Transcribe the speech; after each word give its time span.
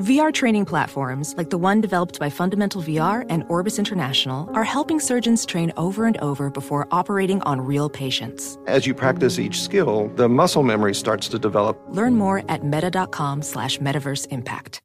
VR 0.00 0.32
training 0.32 0.64
platforms, 0.64 1.34
like 1.36 1.50
the 1.50 1.58
one 1.58 1.82
developed 1.82 2.18
by 2.18 2.30
Fundamental 2.30 2.82
VR 2.82 3.26
and 3.28 3.44
Orbis 3.50 3.78
International, 3.78 4.48
are 4.54 4.64
helping 4.64 4.98
surgeons 4.98 5.44
train 5.44 5.74
over 5.76 6.06
and 6.06 6.16
over 6.22 6.48
before 6.48 6.88
operating 6.90 7.42
on 7.42 7.60
real 7.60 7.90
patients. 7.90 8.56
As 8.66 8.86
you 8.86 8.94
practice 8.94 9.38
each 9.38 9.60
skill, 9.60 10.10
the 10.16 10.26
muscle 10.26 10.62
memory 10.62 10.94
starts 10.94 11.28
to 11.28 11.38
develop. 11.38 11.78
Learn 11.90 12.14
more 12.16 12.42
at 12.48 12.64
meta.com 12.64 13.42
slash 13.42 13.76
metaverse 13.76 14.26
impact. 14.30 14.80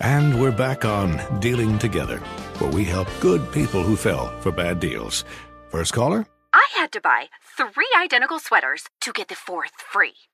And 0.00 0.40
we're 0.40 0.50
back 0.50 0.84
on 0.84 1.20
Dealing 1.38 1.78
Together, 1.78 2.18
where 2.58 2.72
we 2.72 2.82
help 2.84 3.08
good 3.20 3.52
people 3.52 3.84
who 3.84 3.94
fell 3.94 4.36
for 4.40 4.50
bad 4.50 4.80
deals. 4.80 5.24
First 5.68 5.92
caller? 5.92 6.26
I 6.52 6.66
had 6.74 6.90
to 6.90 7.00
buy 7.00 7.28
three 7.56 7.90
identical 8.02 8.40
sweaters 8.40 8.84
to 9.02 9.12
get 9.12 9.28
the 9.28 9.36
fourth 9.36 9.72
free. 9.92 10.14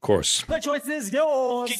Of 0.00 0.06
course. 0.06 0.44
The 0.44 0.58
choice 0.58 0.88
is 0.88 1.12
yours. 1.12 1.70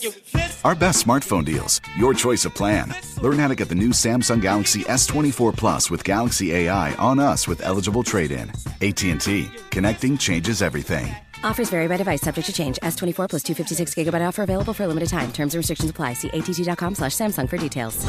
Our 0.63 0.75
best 0.75 1.07
smartphone 1.07 1.43
deals. 1.43 1.81
Your 1.97 2.13
choice 2.13 2.45
of 2.45 2.55
plan. 2.55 2.95
Learn 3.23 3.39
how 3.39 3.49
to 3.49 3.55
get 3.55 3.71
the 3.71 3.75
new 3.75 3.91
Samsung 3.91 4.43
Galaxy 4.43 4.83
S24 4.83 5.57
Plus 5.57 5.91
with 5.91 6.05
Galaxy 6.05 6.53
AI 6.55 6.95
on 6.97 7.19
us 7.19 7.49
with 7.49 7.65
eligible 7.65 8.03
trade-in. 8.03 8.51
AT&T. 8.83 9.49
Connecting 9.71 10.19
changes 10.19 10.61
everything. 10.61 11.17
Offers 11.45 11.71
vary 11.71 11.89
by 11.89 11.97
device, 11.97 12.21
subject 12.21 12.47
to 12.49 12.53
change. 12.53 12.77
S24 12.83 13.31
plus 13.31 13.43
256 13.43 13.95
gigabyte 13.95 14.29
offer 14.29 14.43
available 14.43 14.75
for 14.75 14.85
a 14.85 14.87
limited 14.87 15.09
time. 15.09 15.33
Terms 15.33 15.55
and 15.55 15.59
restrictions 15.61 15.91
apply. 15.91 16.13
See 16.13 16.29
att.com 16.29 16.97
slash 16.97 17.13
Samsung 17.13 17.49
for 17.49 17.57
details. 17.57 18.05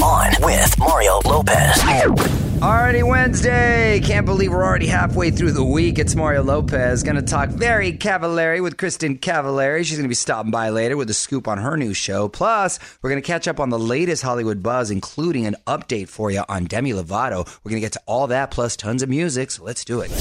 On 0.00 0.30
with 0.42 0.78
Mario 0.78 1.20
Lopez. 1.24 2.51
Alrighty, 2.62 3.02
Wednesday. 3.02 3.98
Can't 4.04 4.24
believe 4.24 4.52
we're 4.52 4.64
already 4.64 4.86
halfway 4.86 5.32
through 5.32 5.50
the 5.50 5.64
week. 5.64 5.98
It's 5.98 6.14
Mario 6.14 6.44
Lopez. 6.44 7.02
Going 7.02 7.16
to 7.16 7.22
talk 7.22 7.48
very 7.48 7.92
Cavallari 7.92 8.62
with 8.62 8.76
Kristin 8.76 9.18
Cavallari. 9.18 9.84
She's 9.84 9.96
going 9.96 10.04
to 10.04 10.08
be 10.08 10.14
stopping 10.14 10.52
by 10.52 10.68
later 10.68 10.96
with 10.96 11.10
a 11.10 11.12
scoop 11.14 11.48
on 11.48 11.58
her 11.58 11.76
new 11.76 11.92
show. 11.92 12.28
Plus, 12.28 12.78
we're 13.02 13.10
going 13.10 13.20
to 13.20 13.26
catch 13.26 13.48
up 13.48 13.58
on 13.58 13.70
the 13.70 13.80
latest 13.80 14.22
Hollywood 14.22 14.62
buzz, 14.62 14.92
including 14.92 15.44
an 15.46 15.56
update 15.66 16.06
for 16.06 16.30
you 16.30 16.44
on 16.48 16.66
Demi 16.66 16.92
Lovato. 16.92 17.44
We're 17.64 17.70
going 17.70 17.82
to 17.82 17.84
get 17.84 17.94
to 17.94 18.02
all 18.06 18.28
that 18.28 18.52
plus 18.52 18.76
tons 18.76 19.02
of 19.02 19.08
music. 19.08 19.50
So 19.50 19.64
let's 19.64 19.84
do 19.84 20.00
it. 20.00 20.12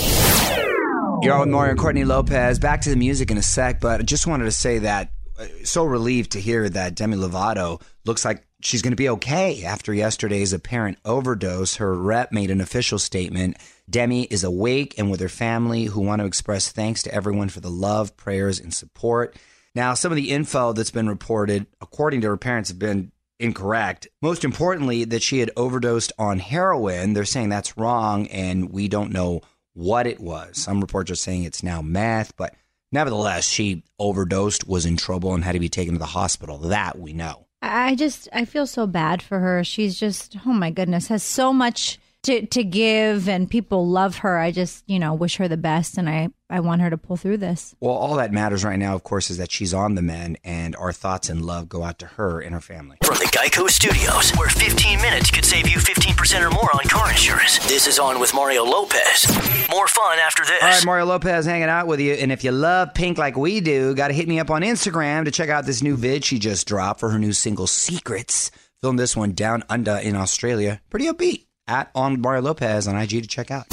You're 1.22 1.35
on 1.35 1.41
with 1.41 1.50
Mario 1.50 1.69
and 1.69 1.79
Courtney 1.79 2.06
Lopez. 2.06 2.58
Back 2.58 2.81
to 2.81 2.90
the 2.90 2.96
music 2.96 3.29
in 3.29 3.38
a 3.38 3.44
sec, 3.44 3.79
but 3.79 4.00
I 4.00 4.03
just 4.03 4.25
wanted 4.25 4.46
to 4.46 4.52
say 4.52 4.79
that 4.79 5.12
uh, 5.38 5.46
so 5.63 5.84
relieved 5.84 6.31
to 6.31 6.41
hear 6.41 6.68
that 6.69 6.96
Demi 6.96 7.18
Lovato 7.18 7.79
looks 8.03 8.25
like 8.25 8.44
she's 8.61 8.81
going 8.81 8.91
to 8.91 8.97
be 8.97 9.09
okay 9.09 9.63
after 9.63 9.94
yesterday's 9.94 10.53
apparent 10.53 10.97
overdose. 11.05 11.75
Her 11.75 11.94
rep 11.94 12.31
made 12.31 12.51
an 12.51 12.61
official 12.61 12.99
statement. 12.99 13.57
Demi 13.89 14.23
is 14.23 14.44
awake 14.44 14.95
and 14.97 15.11
with 15.11 15.19
her 15.19 15.29
family 15.29 15.85
who 15.85 16.01
want 16.01 16.22
to 16.22 16.25
express 16.25 16.72
thanks 16.72 17.03
to 17.03 17.13
everyone 17.13 17.49
for 17.49 17.59
the 17.59 17.69
love, 17.69 18.16
prayers, 18.16 18.59
and 18.59 18.73
support. 18.73 19.35
Now, 19.73 19.94
some 19.94 20.11
of 20.11 20.16
the 20.16 20.31
info 20.31 20.73
that's 20.73 20.91
been 20.91 21.07
reported, 21.07 21.66
according 21.79 22.22
to 22.22 22.27
her 22.27 22.38
parents, 22.38 22.69
have 22.69 22.79
been 22.79 23.11
incorrect. 23.39 24.07
Most 24.22 24.44
importantly, 24.44 25.03
that 25.05 25.23
she 25.23 25.39
had 25.39 25.51
overdosed 25.57 26.13
on 26.17 26.39
heroin. 26.39 27.13
They're 27.13 27.25
saying 27.25 27.49
that's 27.49 27.78
wrong, 27.78 28.28
and 28.28 28.72
we 28.72 28.88
don't 28.88 29.11
know 29.11 29.41
what 29.73 30.07
it 30.07 30.19
was. 30.19 30.57
Some 30.57 30.81
reports 30.81 31.11
are 31.11 31.16
saying 31.16 31.43
it's 31.43 31.63
now 31.63 31.81
meth, 31.81 32.35
but 32.35 32.53
nevertheless, 32.91 33.47
she 33.47 33.83
overdosed, 33.97 34.67
was 34.67 34.85
in 34.85 34.97
trouble, 34.97 35.33
and 35.33 35.43
had 35.43 35.53
to 35.53 35.59
be 35.59 35.69
taken 35.69 35.93
to 35.93 35.99
the 35.99 36.05
hospital. 36.05 36.57
That 36.57 36.99
we 36.99 37.13
know. 37.13 37.47
I 37.61 37.95
just 37.95 38.27
I 38.33 38.45
feel 38.45 38.66
so 38.66 38.88
bad 38.88 39.22
for 39.22 39.39
her. 39.39 39.63
She's 39.63 39.99
just 39.99 40.38
oh 40.45 40.53
my 40.53 40.72
goodness, 40.72 41.07
has 41.07 41.23
so 41.23 41.53
much 41.53 41.99
to 42.23 42.45
to 42.47 42.63
give 42.63 43.27
and 43.27 43.49
people 43.49 43.87
love 43.87 44.17
her. 44.17 44.37
I 44.37 44.51
just, 44.51 44.83
you 44.87 44.99
know, 44.99 45.13
wish 45.13 45.37
her 45.37 45.47
the 45.47 45.57
best 45.57 45.97
and 45.97 46.09
I 46.09 46.29
I 46.51 46.59
want 46.59 46.81
her 46.81 46.89
to 46.89 46.97
pull 46.97 47.15
through 47.15 47.37
this. 47.37 47.73
Well, 47.79 47.93
all 47.93 48.15
that 48.17 48.33
matters 48.33 48.65
right 48.65 48.77
now, 48.77 48.93
of 48.93 49.03
course, 49.03 49.29
is 49.29 49.37
that 49.37 49.51
she's 49.51 49.73
on 49.73 49.95
the 49.95 50.01
mend, 50.01 50.37
and 50.43 50.75
our 50.75 50.91
thoughts 50.91 51.29
and 51.29 51.45
love 51.45 51.69
go 51.69 51.81
out 51.81 51.97
to 51.99 52.05
her 52.05 52.41
and 52.41 52.53
her 52.53 52.59
family. 52.59 52.97
From 53.05 53.15
the 53.15 53.31
Geico 53.31 53.69
Studios, 53.69 54.31
where 54.31 54.49
15 54.49 55.01
minutes 55.01 55.31
could 55.31 55.45
save 55.45 55.69
you 55.69 55.77
15% 55.77 56.45
or 56.45 56.51
more 56.51 56.69
on 56.73 56.83
car 56.89 57.09
insurance. 57.09 57.65
This 57.69 57.87
is 57.87 57.99
On 57.99 58.19
with 58.19 58.33
Mario 58.33 58.65
Lopez. 58.65 59.27
More 59.71 59.87
fun 59.87 60.19
after 60.19 60.43
this. 60.43 60.61
All 60.61 60.67
right, 60.67 60.85
Mario 60.85 61.05
Lopez 61.05 61.45
hanging 61.45 61.69
out 61.69 61.87
with 61.87 62.01
you. 62.01 62.13
And 62.13 62.33
if 62.33 62.43
you 62.43 62.51
love 62.51 62.93
pink 62.93 63.17
like 63.17 63.37
we 63.37 63.61
do, 63.61 63.95
got 63.95 64.09
to 64.09 64.13
hit 64.13 64.27
me 64.27 64.37
up 64.37 64.51
on 64.51 64.61
Instagram 64.61 65.23
to 65.25 65.31
check 65.31 65.47
out 65.47 65.65
this 65.65 65.81
new 65.81 65.95
vid 65.95 66.25
she 66.25 66.37
just 66.37 66.67
dropped 66.67 66.99
for 66.99 67.11
her 67.11 67.19
new 67.19 67.31
single, 67.31 67.65
Secrets. 67.65 68.51
Filmed 68.81 68.99
this 68.99 69.15
one 69.15 69.31
down 69.31 69.63
under 69.69 69.95
in 69.95 70.17
Australia. 70.17 70.81
Pretty 70.89 71.05
upbeat. 71.05 71.45
At 71.71 71.89
On 71.95 72.19
Mario 72.19 72.41
Lopez 72.41 72.85
on 72.85 72.97
IG 72.97 73.21
to 73.21 73.27
check 73.27 73.49
out. 73.49 73.65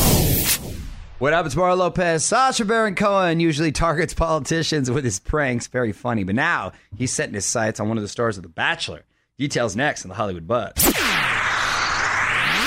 What 1.19 1.33
up? 1.33 1.45
It's 1.47 1.57
Mario 1.57 1.75
Lopez. 1.75 2.25
Sacha 2.25 2.65
Baron 2.65 2.95
Cohen 2.95 3.41
usually 3.41 3.73
targets 3.73 4.15
politicians 4.15 4.89
with 4.89 5.03
his 5.03 5.19
pranks. 5.19 5.67
Very 5.67 5.91
funny. 5.91 6.23
But 6.23 6.37
now 6.37 6.71
he's 6.97 7.13
setting 7.13 7.35
his 7.35 7.45
sights 7.45 7.81
on 7.81 7.89
one 7.89 7.99
of 7.99 8.03
the 8.03 8.09
stars 8.09 8.37
of 8.37 8.45
The 8.45 8.51
Bachelor. 8.51 9.03
Details 9.37 9.75
next 9.75 10.05
on 10.05 10.11
the 10.11 10.15
Hollywood 10.15 10.47
Buzz. 10.47 10.75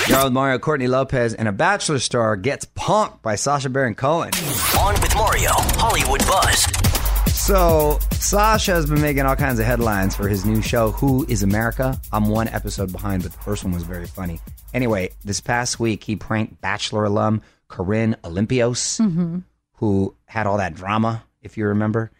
You're 0.09 0.25
with 0.25 0.34
Mario 0.34 0.59
Courtney 0.59 0.88
Lopez, 0.90 1.34
and 1.34 1.47
a 1.47 1.53
Bachelor 1.53 2.00
star 2.00 2.36
gets 2.36 2.66
punked 2.66 3.22
by 3.22 3.36
Sacha 3.36 3.70
Baron 3.70 3.96
Cohen. 3.96 4.31
On 4.81 4.96
with 4.96 5.16
Mario, 5.16 5.52
Hollywood 5.53 6.28
Buzz. 6.28 6.81
So, 7.46 7.97
Sacha 8.13 8.72
has 8.72 8.85
been 8.85 9.02
making 9.02 9.24
all 9.25 9.35
kinds 9.35 9.59
of 9.59 9.66
headlines 9.66 10.16
for 10.16 10.28
his 10.28 10.46
new 10.46 10.62
show, 10.62 10.91
Who 10.91 11.25
is 11.28 11.41
America? 11.44 12.00
I'm 12.13 12.29
one 12.29 12.47
episode 12.47 12.91
behind, 12.91 13.24
but 13.24 13.31
the 13.31 13.40
first 13.40 13.63
one 13.63 13.74
was 13.74 13.84
very 13.84 14.06
funny. 14.06 14.40
Anyway, 14.73 15.09
this 15.26 15.41
past 15.41 15.79
week, 15.79 16.03
he 16.03 16.16
pranked 16.16 16.61
Bachelor 16.61 17.03
alum 17.05 17.41
Corinne 17.67 18.16
Olympios, 18.23 18.99
Mm-hmm. 19.02 19.40
who 19.73 20.16
had 20.26 20.46
all 20.46 20.58
that 20.59 20.76
drama, 20.76 21.23
if 21.41 21.58
you 21.58 21.66
remember. 21.66 22.11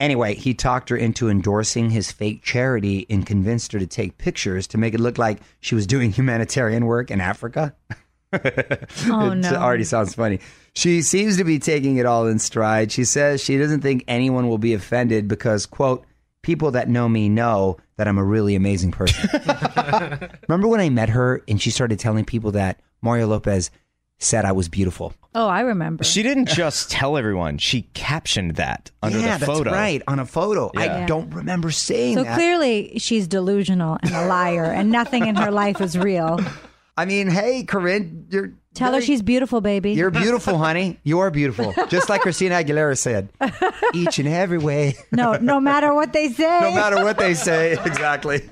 Anyway, 0.00 0.34
he 0.34 0.54
talked 0.54 0.88
her 0.88 0.96
into 0.96 1.28
endorsing 1.28 1.90
his 1.90 2.10
fake 2.10 2.42
charity 2.42 3.06
and 3.10 3.26
convinced 3.26 3.72
her 3.72 3.78
to 3.78 3.86
take 3.86 4.16
pictures 4.18 4.66
to 4.68 4.78
make 4.78 4.94
it 4.94 5.00
look 5.00 5.18
like 5.18 5.40
she 5.60 5.74
was 5.74 5.86
doing 5.86 6.10
humanitarian 6.10 6.86
work 6.86 7.10
in 7.10 7.20
Africa. 7.20 7.74
Oh, 9.06 9.30
it 9.32 9.36
no. 9.36 9.54
already 9.54 9.84
sounds 9.84 10.14
funny. 10.14 10.40
She 10.74 11.02
seems 11.02 11.36
to 11.38 11.44
be 11.44 11.58
taking 11.58 11.96
it 11.96 12.06
all 12.06 12.26
in 12.26 12.38
stride. 12.38 12.92
She 12.92 13.04
says 13.04 13.42
she 13.42 13.58
doesn't 13.58 13.80
think 13.80 14.04
anyone 14.06 14.48
will 14.48 14.58
be 14.58 14.72
offended 14.74 15.26
because, 15.26 15.66
quote, 15.66 16.04
people 16.42 16.70
that 16.72 16.88
know 16.88 17.08
me 17.08 17.28
know 17.28 17.76
that 17.96 18.06
I'm 18.06 18.18
a 18.18 18.24
really 18.24 18.54
amazing 18.54 18.92
person. 18.92 19.28
Remember 20.48 20.68
when 20.68 20.80
I 20.80 20.88
met 20.90 21.08
her 21.10 21.42
and 21.48 21.60
she 21.60 21.70
started 21.70 21.98
telling 21.98 22.24
people 22.24 22.52
that 22.52 22.80
Mario 23.02 23.26
Lopez, 23.26 23.70
said 24.22 24.44
I 24.44 24.52
was 24.52 24.68
beautiful. 24.68 25.14
Oh, 25.34 25.48
I 25.48 25.60
remember. 25.60 26.04
She 26.04 26.22
didn't 26.22 26.48
just 26.48 26.90
tell 26.90 27.16
everyone; 27.16 27.56
she 27.56 27.82
captioned 27.94 28.56
that 28.56 28.90
under 29.02 29.18
yeah, 29.18 29.38
the 29.38 29.46
photo. 29.46 29.64
that's 29.64 29.74
right 29.74 30.02
on 30.06 30.18
a 30.18 30.26
photo. 30.26 30.70
I 30.76 30.84
Yeah. 30.84 31.06
don't 31.06 31.32
remember 31.34 31.70
saying 31.70 32.16
so 32.16 32.24
that. 32.24 32.34
clearly, 32.34 32.98
she's 32.98 33.26
delusional 33.26 33.96
and 34.02 34.14
a 34.14 34.26
liar, 34.26 34.64
and 34.64 34.90
nothing 34.90 35.26
in 35.26 35.36
her 35.36 35.50
life 35.50 35.80
is 35.80 35.96
real. 35.96 36.38
I 37.00 37.06
mean, 37.06 37.28
hey, 37.28 37.62
Corinne, 37.62 38.26
you're 38.28 38.52
Tell 38.74 38.94
her 38.94 39.00
she's 39.00 39.20
beautiful, 39.20 39.60
baby. 39.60 39.92
You're 39.92 40.10
beautiful, 40.12 40.56
honey. 40.56 40.98
You 41.02 41.18
are 41.20 41.30
beautiful. 41.30 41.74
Just 41.88 42.08
like 42.08 42.20
Christina 42.20 42.54
Aguilera 42.54 42.96
said. 42.96 43.28
Each 43.94 44.18
and 44.20 44.28
every 44.28 44.58
way. 44.58 44.94
no, 45.10 45.32
no 45.34 45.58
matter 45.60 45.92
what 45.92 46.12
they 46.12 46.28
say. 46.28 46.60
No 46.60 46.72
matter 46.74 47.02
what 47.02 47.18
they 47.18 47.34
say. 47.34 47.76
Exactly. 47.90 48.48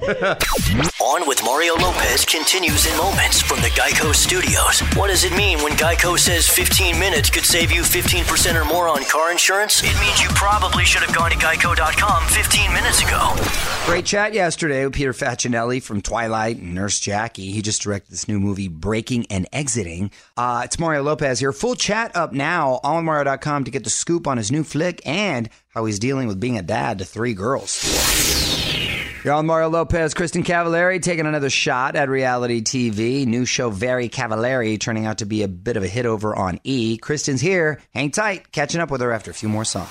On 1.00 1.26
with 1.28 1.42
Mario 1.44 1.74
Lopez 1.76 2.24
continues 2.24 2.86
in 2.86 2.96
moments 2.98 3.40
from 3.40 3.58
the 3.60 3.68
Geico 3.68 4.12
Studios. 4.14 4.80
What 4.96 5.08
does 5.08 5.22
it 5.24 5.34
mean 5.36 5.58
when 5.62 5.72
Geico 5.72 6.18
says 6.18 6.48
15 6.48 6.98
minutes 6.98 7.30
could 7.30 7.44
save 7.44 7.70
you 7.70 7.82
15% 7.82 8.54
or 8.60 8.64
more 8.64 8.88
on 8.88 9.04
car 9.04 9.30
insurance? 9.30 9.82
It 9.84 9.94
means 10.00 10.20
you 10.20 10.28
probably 10.30 10.84
should 10.84 11.02
have 11.02 11.14
gone 11.14 11.30
to 11.30 11.36
geico.com 11.36 12.24
15 12.28 12.72
minutes 12.72 13.02
ago. 13.02 13.34
Great 13.86 14.04
chat 14.04 14.34
yesterday 14.34 14.84
with 14.84 14.94
Peter 14.94 15.12
Facinelli 15.12 15.82
from 15.82 16.02
Twilight 16.02 16.56
and 16.58 16.74
Nurse 16.74 16.98
Jackie. 17.00 17.52
He 17.52 17.62
just 17.62 17.80
directed 17.80 18.10
this 18.10 18.28
new 18.28 18.40
movie, 18.40 18.68
Breaking 18.68 19.24
and 19.30 19.46
Exiting. 19.52 20.07
Uh, 20.36 20.62
it's 20.64 20.78
Mario 20.78 21.02
Lopez 21.02 21.40
here. 21.40 21.52
Full 21.52 21.74
chat 21.74 22.16
up 22.16 22.32
now 22.32 22.80
on 22.82 23.04
Mario.com 23.04 23.64
to 23.64 23.70
get 23.70 23.84
the 23.84 23.90
scoop 23.90 24.26
on 24.26 24.36
his 24.36 24.50
new 24.50 24.64
flick 24.64 25.00
and 25.04 25.48
how 25.68 25.84
he's 25.84 25.98
dealing 25.98 26.28
with 26.28 26.40
being 26.40 26.58
a 26.58 26.62
dad 26.62 26.98
to 26.98 27.04
three 27.04 27.34
girls. 27.34 27.84
You're 29.24 29.34
on 29.34 29.46
Mario 29.46 29.68
Lopez, 29.68 30.14
Kristin 30.14 30.44
Cavallari 30.44 31.02
taking 31.02 31.26
another 31.26 31.50
shot 31.50 31.96
at 31.96 32.08
reality 32.08 32.62
TV. 32.62 33.26
New 33.26 33.44
show 33.44 33.68
Very 33.68 34.08
Cavallari 34.08 34.78
turning 34.78 35.06
out 35.06 35.18
to 35.18 35.26
be 35.26 35.42
a 35.42 35.48
bit 35.48 35.76
of 35.76 35.82
a 35.82 35.88
hit 35.88 36.06
over 36.06 36.36
on 36.36 36.60
E. 36.62 36.98
Kristin's 36.98 37.40
here. 37.40 37.80
Hang 37.92 38.12
tight. 38.12 38.52
Catching 38.52 38.80
up 38.80 38.90
with 38.90 39.00
her 39.00 39.12
after 39.12 39.30
a 39.30 39.34
few 39.34 39.48
more 39.48 39.64
songs. 39.64 39.88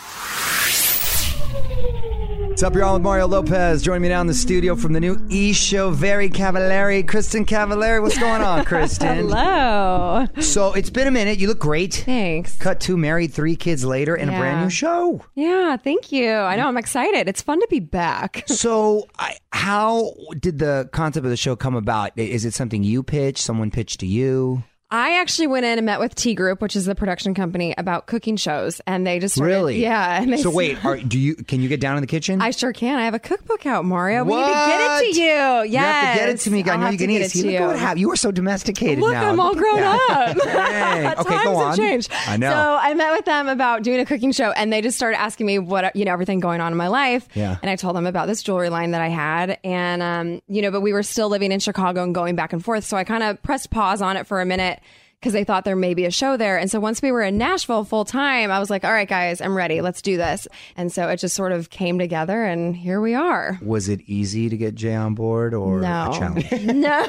What's 2.57 2.63
up, 2.63 2.73
y'all? 2.73 2.93
With 2.95 3.03
Mario 3.03 3.27
Lopez. 3.27 3.83
Joining 3.83 4.01
me 4.01 4.09
now 4.09 4.19
in 4.21 4.25
the 4.25 4.33
studio 4.33 4.75
from 4.75 4.91
the 4.93 4.99
new 4.99 5.23
E 5.29 5.53
show, 5.53 5.91
Very 5.91 6.27
Cavallari. 6.27 7.03
Kristin 7.05 7.45
Cavallari. 7.45 8.01
What's 8.01 8.17
going 8.17 8.41
on, 8.41 8.65
Kristin? 8.65 9.15
Hello. 9.29 10.25
So 10.41 10.73
it's 10.73 10.89
been 10.89 11.05
a 11.07 11.11
minute. 11.11 11.37
You 11.37 11.49
look 11.49 11.59
great. 11.59 11.93
Thanks. 11.93 12.57
Cut 12.57 12.79
two, 12.79 12.97
married, 12.97 13.31
three 13.31 13.55
kids 13.55 13.85
later, 13.85 14.15
and 14.15 14.31
a 14.31 14.33
Yeah. 14.33 14.39
brand 14.39 14.61
new 14.63 14.71
show. 14.71 15.23
Yeah, 15.35 15.77
thank 15.77 16.11
you. 16.11 16.31
I 16.31 16.55
know 16.55 16.67
I'm 16.67 16.77
excited. 16.77 17.29
It's 17.29 17.43
fun 17.43 17.59
to 17.61 17.67
be 17.69 17.79
back. 17.79 18.43
So, 18.57 19.05
I, 19.19 19.37
how 19.53 20.13
did 20.39 20.57
the 20.57 20.89
concept 20.91 21.25
of 21.25 21.29
the 21.29 21.37
show 21.37 21.55
come 21.55 21.75
about? 21.75 22.13
I- 22.17 22.21
Is 22.21 22.43
it 22.43 22.55
something 22.55 22.83
you 22.83 23.03
pitched? 23.03 23.37
Someone 23.37 23.69
pitched 23.69 23.99
to 23.99 24.07
you? 24.07 24.63
I 24.89 25.19
actually 25.19 25.47
went 25.47 25.65
in 25.65 25.77
and 25.77 25.85
met 25.85 25.99
with 25.99 26.15
T 26.15 26.33
Group, 26.33 26.61
which 26.61 26.73
is 26.75 26.85
the 26.85 26.95
production 26.95 27.33
company, 27.33 27.73
about 27.77 28.05
cooking 28.07 28.37
shows, 28.37 28.79
and 28.87 29.05
they 29.05 29.19
just 29.19 29.35
started, 29.35 29.53
Really? 29.53 29.81
yeah. 29.81 30.21
And 30.21 30.31
they 30.31 30.37
So 30.37 30.49
wait, 30.49 30.83
are, 30.85 30.95
do 30.95 31.19
you 31.19 31.35
can 31.35 31.61
you 31.61 31.67
get 31.67 31.81
down 31.81 31.97
in 31.97 32.01
the 32.01 32.07
kitchen? 32.07 32.41
I 32.41 32.51
sure 32.51 32.71
can. 32.71 32.97
I 32.97 33.03
have 33.03 33.13
a 33.13 33.19
cookbook 33.19 33.65
out, 33.65 33.83
Mario. 33.83 34.23
What? 34.23 34.35
We 34.37 34.41
need 34.41 34.47
to 34.47 34.53
get 34.53 35.01
it 35.01 35.13
to 35.13 35.19
you. 35.19 35.25
Yes. 35.27 35.71
You 35.73 35.77
have 35.79 36.13
to 36.13 36.19
get 36.19 36.29
it 36.29 36.37
to 36.39 36.51
me. 36.51 36.63
I 36.63 36.71
I'll 36.73 36.79
know 36.79 36.89
you 36.89 36.97
can 36.97 37.09
eat 37.09 37.17
it. 37.17 37.21
it 37.25 37.31
See, 37.31 37.41
to 37.41 37.47
look 37.51 37.59
you. 37.59 37.65
what 37.67 37.77
happened. 37.79 37.99
You 37.99 38.11
are 38.13 38.15
so 38.15 38.31
domesticated 38.31 38.99
Look, 38.99 39.11
now. 39.11 39.29
I'm 39.29 39.39
all 39.41 39.55
grown 39.55 39.75
Yeah. 39.77 39.97
up. 40.09 40.37
Okay, 41.27 41.35
Times 41.35 41.43
go 41.45 41.59
have 41.67 41.75
changed. 41.75 42.09
I 42.27 42.37
know. 42.37 42.49
So 42.51 42.55
I 42.81 42.93
met 42.93 43.11
with 43.11 43.25
them 43.25 43.47
about 43.49 43.83
doing 43.83 43.99
a 43.99 44.05
cooking 44.05 44.31
show, 44.31 44.51
and 44.51 44.71
they 44.71 44.81
just 44.81 44.95
started 44.97 45.19
asking 45.19 45.45
me 45.47 45.59
what 45.59 45.95
you 45.95 46.05
know 46.05 46.13
everything 46.13 46.39
going 46.39 46.61
on 46.61 46.71
in 46.71 46.77
my 46.77 46.87
life. 46.87 47.27
Yeah. 47.33 47.57
And 47.61 47.69
I 47.69 47.75
told 47.75 47.95
them 47.95 48.05
about 48.05 48.27
this 48.27 48.41
jewelry 48.43 48.69
line 48.69 48.91
that 48.91 49.01
I 49.01 49.09
had, 49.09 49.57
and 49.65 50.01
um, 50.01 50.41
you 50.47 50.61
know, 50.61 50.71
but 50.71 50.79
we 50.81 50.93
were 50.93 51.03
still 51.03 51.27
living 51.29 51.51
in 51.51 51.59
Chicago 51.59 52.03
and 52.03 52.15
going 52.15 52.35
back 52.35 52.53
and 52.53 52.63
forth. 52.63 52.85
So 52.85 52.95
I 52.95 53.03
kind 53.03 53.23
of 53.23 53.41
pressed 53.43 53.69
pause 53.69 54.01
on 54.01 54.15
it 54.15 54.27
for 54.27 54.39
a 54.39 54.45
minute. 54.45 54.76
Because 55.19 55.33
they 55.33 55.43
thought 55.43 55.65
there 55.65 55.75
may 55.75 55.95
be 55.95 56.05
a 56.05 56.11
show 56.11 56.37
there. 56.37 56.59
And 56.59 56.69
so 56.69 56.79
once 56.79 57.01
we 57.01 57.11
were 57.11 57.23
in 57.23 57.39
Nashville 57.39 57.83
full 57.83 58.05
time, 58.05 58.51
I 58.51 58.59
was 58.59 58.69
like, 58.69 58.83
all 58.83 58.91
right, 58.91 59.09
guys, 59.09 59.41
I'm 59.41 59.57
ready. 59.57 59.81
Let's 59.81 60.03
do 60.03 60.15
this. 60.15 60.47
And 60.75 60.91
so 60.91 61.09
it 61.09 61.17
just 61.17 61.35
sort 61.35 61.51
of 61.53 61.71
came 61.71 61.97
together, 61.97 62.43
and 62.45 62.75
here 62.75 63.01
we 63.01 63.15
are. 63.15 63.57
Was 63.63 63.89
it 63.89 64.01
easy 64.05 64.47
to 64.47 64.55
get 64.55 64.75
Jay 64.75 64.93
on 64.93 65.15
board 65.15 65.55
or 65.55 65.79
No. 65.81 66.11
a 66.11 66.17
challenge? 66.19 66.51
no, 66.63 67.05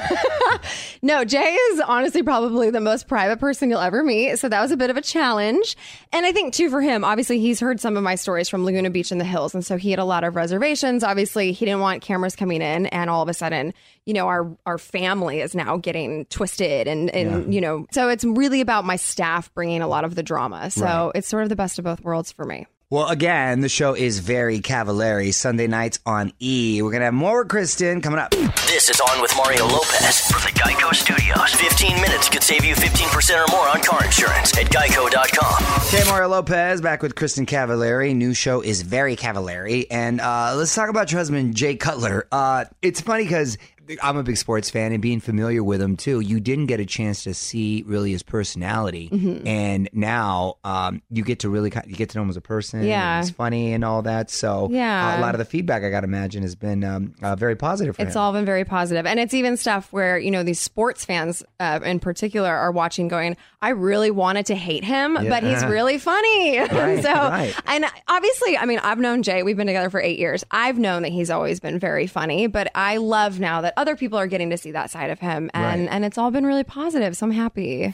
no. 1.03 1.23
Jay 1.23 1.53
is 1.53 1.81
honestly 1.81 2.23
probably 2.23 2.71
the 2.71 2.79
most 2.81 3.07
private 3.07 3.39
person 3.39 3.69
you'll 3.69 3.79
ever 3.79 4.03
meet. 4.03 4.37
So 4.37 4.49
that 4.49 4.59
was 4.61 4.71
a 4.71 4.77
bit 4.77 4.89
of 4.89 4.97
a 4.97 5.01
challenge. 5.01 5.77
And 6.11 6.25
I 6.25 6.31
think 6.31 6.55
too 6.55 6.71
for 6.71 6.81
him, 6.81 7.03
obviously 7.05 7.39
he's 7.39 7.59
heard 7.59 7.79
some 7.79 7.95
of 7.95 8.01
my 8.01 8.15
stories 8.15 8.49
from 8.49 8.65
Laguna 8.65 8.89
Beach 8.89 9.11
in 9.11 9.19
the 9.19 9.23
hills, 9.23 9.53
and 9.53 9.63
so 9.63 9.77
he 9.77 9.91
had 9.91 9.99
a 9.99 10.03
lot 10.05 10.23
of 10.23 10.35
reservations. 10.35 11.03
Obviously, 11.03 11.51
he 11.51 11.63
didn't 11.65 11.81
want 11.81 12.01
cameras 12.01 12.35
coming 12.35 12.63
in, 12.63 12.87
and 12.87 13.11
all 13.11 13.21
of 13.21 13.29
a 13.29 13.35
sudden, 13.35 13.71
you 14.05 14.13
know, 14.15 14.25
our 14.27 14.49
our 14.65 14.79
family 14.79 15.41
is 15.41 15.53
now 15.53 15.77
getting 15.77 16.25
twisted, 16.25 16.87
and 16.87 17.11
and 17.11 17.53
you 17.53 17.61
know, 17.61 17.85
so 17.91 17.98
it's 18.07 18.23
really 18.23 18.61
about 18.61 18.85
my 18.85 18.95
staff 18.95 19.53
bringing 19.53 19.81
a 19.81 19.87
lot 19.87 20.05
of 20.05 20.15
the 20.15 20.23
drama. 20.23 20.71
So 20.71 20.85
Right. 20.85 21.11
it's 21.15 21.27
sort 21.27 21.43
of 21.43 21.49
the 21.49 21.57
best 21.57 21.77
of 21.79 21.83
both 21.83 22.01
worlds 22.01 22.31
for 22.31 22.45
me. 22.45 22.65
Well, 22.91 23.07
again, 23.09 23.59
the 23.61 23.69
show 23.69 23.93
is 23.93 24.17
very 24.17 24.61
Cavallari. 24.61 25.31
Sunday 25.31 25.67
nights 25.67 25.99
on 26.07 26.33
E. 26.39 26.81
We're 26.81 26.89
going 26.89 27.01
to 27.01 27.05
have 27.05 27.13
more 27.13 27.43
with 27.43 27.49
Kristin 27.49 28.01
coming 28.01 28.17
up. 28.19 28.31
This 28.31 28.89
is 28.89 28.99
On 28.99 29.21
with 29.21 29.31
Mario 29.37 29.67
Lopez 29.67 30.21
from 30.31 30.41
the 30.41 30.59
Geico 30.59 30.91
Studios. 30.95 31.53
15 31.53 32.01
minutes 32.01 32.29
could 32.29 32.41
save 32.41 32.65
you 32.65 32.73
15% 32.73 33.47
or 33.47 33.51
more 33.51 33.67
on 33.69 33.83
car 33.83 34.03
insurance 34.03 34.57
at 34.57 34.71
geico.com. 34.71 35.83
Okay, 35.87 36.03
Mario 36.09 36.29
Lopez 36.29 36.81
back 36.81 37.03
with 37.03 37.13
Kristin 37.13 37.45
Cavallari. 37.45 38.15
New 38.15 38.33
show 38.33 38.61
is 38.61 38.81
very 38.81 39.15
Cavallari. 39.15 39.85
And 39.91 40.19
uh, 40.19 40.53
let's 40.55 40.73
talk 40.73 40.89
about 40.89 41.11
your 41.11 41.19
husband, 41.19 41.55
Jay 41.55 41.75
Cutler. 41.75 42.27
Uh, 42.31 42.65
it's 42.81 43.01
funny 43.01 43.23
because 43.23 43.59
I'm 44.03 44.17
a 44.17 44.23
big 44.23 44.37
sports 44.37 44.69
fan 44.69 44.91
and 44.91 45.01
being 45.01 45.19
familiar 45.19 45.63
with 45.63 45.81
him 45.81 45.97
too, 45.97 46.19
you 46.19 46.39
didn't 46.39 46.67
get 46.67 46.79
a 46.79 46.85
chance 46.85 47.23
to 47.23 47.33
see 47.33 47.83
really 47.87 48.11
his 48.11 48.21
personality. 48.23 49.09
Mhm. 49.11 49.47
And 49.47 49.89
now 49.93 50.55
um, 50.63 51.01
you 51.09 51.23
get 51.23 51.39
to 51.39 51.49
really 51.49 51.71
you 51.87 51.95
get 51.95 52.09
to 52.11 52.17
know 52.17 52.23
him 52.23 52.29
as 52.29 52.37
a 52.37 52.41
person. 52.41 52.83
Yeah. 52.83 53.17
and 53.17 53.25
He's 53.25 53.31
funny 53.33 53.73
and 53.73 53.83
all 53.83 54.01
that. 54.03 54.29
So 54.29 54.69
Yeah. 54.71 55.15
uh, 55.15 55.19
a 55.19 55.21
lot 55.21 55.33
of 55.35 55.39
the 55.39 55.45
feedback 55.45 55.83
I 55.83 55.89
got 55.89 56.01
to 56.01 56.05
imagine 56.07 56.43
has 56.43 56.55
been 56.55 56.83
um, 56.83 57.15
uh, 57.21 57.35
very 57.35 57.55
positive 57.55 57.95
for 57.95 58.01
It's 58.03 58.15
him. 58.15 58.21
all 58.21 58.33
been 58.33 58.45
very 58.45 58.65
positive, 58.65 59.05
and 59.05 59.19
it's 59.19 59.33
even 59.33 59.57
stuff 59.57 59.91
where 59.91 60.17
you 60.17 60.31
know 60.31 60.43
these 60.43 60.59
sports 60.59 61.05
fans, 61.05 61.43
uh, 61.59 61.79
in 61.83 61.99
particular, 61.99 62.49
are 62.53 62.71
watching, 62.71 63.07
going, 63.07 63.37
"I 63.61 63.69
really 63.69 64.11
wanted 64.11 64.45
to 64.47 64.55
hate 64.55 64.83
him, 64.83 65.17
Yeah. 65.21 65.29
but 65.29 65.43
he's 65.43 65.63
really 65.65 65.97
funny." 65.97 66.59
Right, 66.79 67.01
so, 67.03 67.11
right. 67.11 67.53
and 67.67 67.85
obviously, 68.07 68.57
I 68.57 68.65
mean, 68.65 68.79
I've 68.79 68.99
known 68.99 69.23
Jay. 69.23 69.43
We've 69.43 69.57
been 69.57 69.67
together 69.67 69.89
for 69.89 69.99
eight 70.01 70.19
years. 70.19 70.43
I've 70.51 70.77
known 70.77 71.01
that 71.03 71.11
he's 71.11 71.29
always 71.29 71.59
been 71.59 71.79
very 71.79 72.07
funny, 72.07 72.47
but 72.47 72.71
I 72.75 72.97
love 72.97 73.39
now 73.39 73.61
that 73.61 73.73
other 73.79 73.95
people 73.95 74.19
are 74.19 74.27
getting 74.27 74.49
to 74.51 74.57
see 74.57 74.71
that 74.73 74.91
side 74.91 75.09
of 75.09 75.19
him, 75.19 75.49
and 75.53 75.81
Right. 75.83 75.89
and 75.95 76.03
it's 76.05 76.17
all 76.17 76.29
been 76.31 76.45
really 76.45 76.63
positive. 76.65 77.15
So 77.17 77.25
I'm 77.25 77.31
happy. 77.31 77.93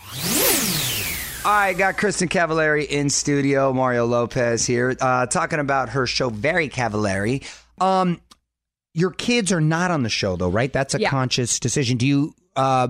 All 1.45 1.51
right, 1.51 1.77
got 1.77 1.95
Kristin 1.97 2.27
Cavallari 2.27 2.87
in 2.87 3.11
studio. 3.11 3.71
Mario 3.71 4.05
Lopez 4.07 4.65
here, 4.65 4.95
uh, 4.99 5.27
talking 5.27 5.59
about 5.59 5.89
her 5.89 6.07
show, 6.07 6.29
Very 6.29 6.69
Cavallari. 6.69 7.43
Um, 7.79 8.19
your 8.95 9.11
kids 9.11 9.51
are 9.51 9.61
not 9.61 9.91
on 9.91 10.01
the 10.01 10.09
show, 10.09 10.35
though, 10.37 10.49
right? 10.49 10.73
That's 10.73 10.95
a 10.95 10.99
Yeah. 11.01 11.11
conscious 11.11 11.59
decision. 11.59 11.97
Do 11.97 12.07
you 12.07 12.33
uh, 12.55 12.87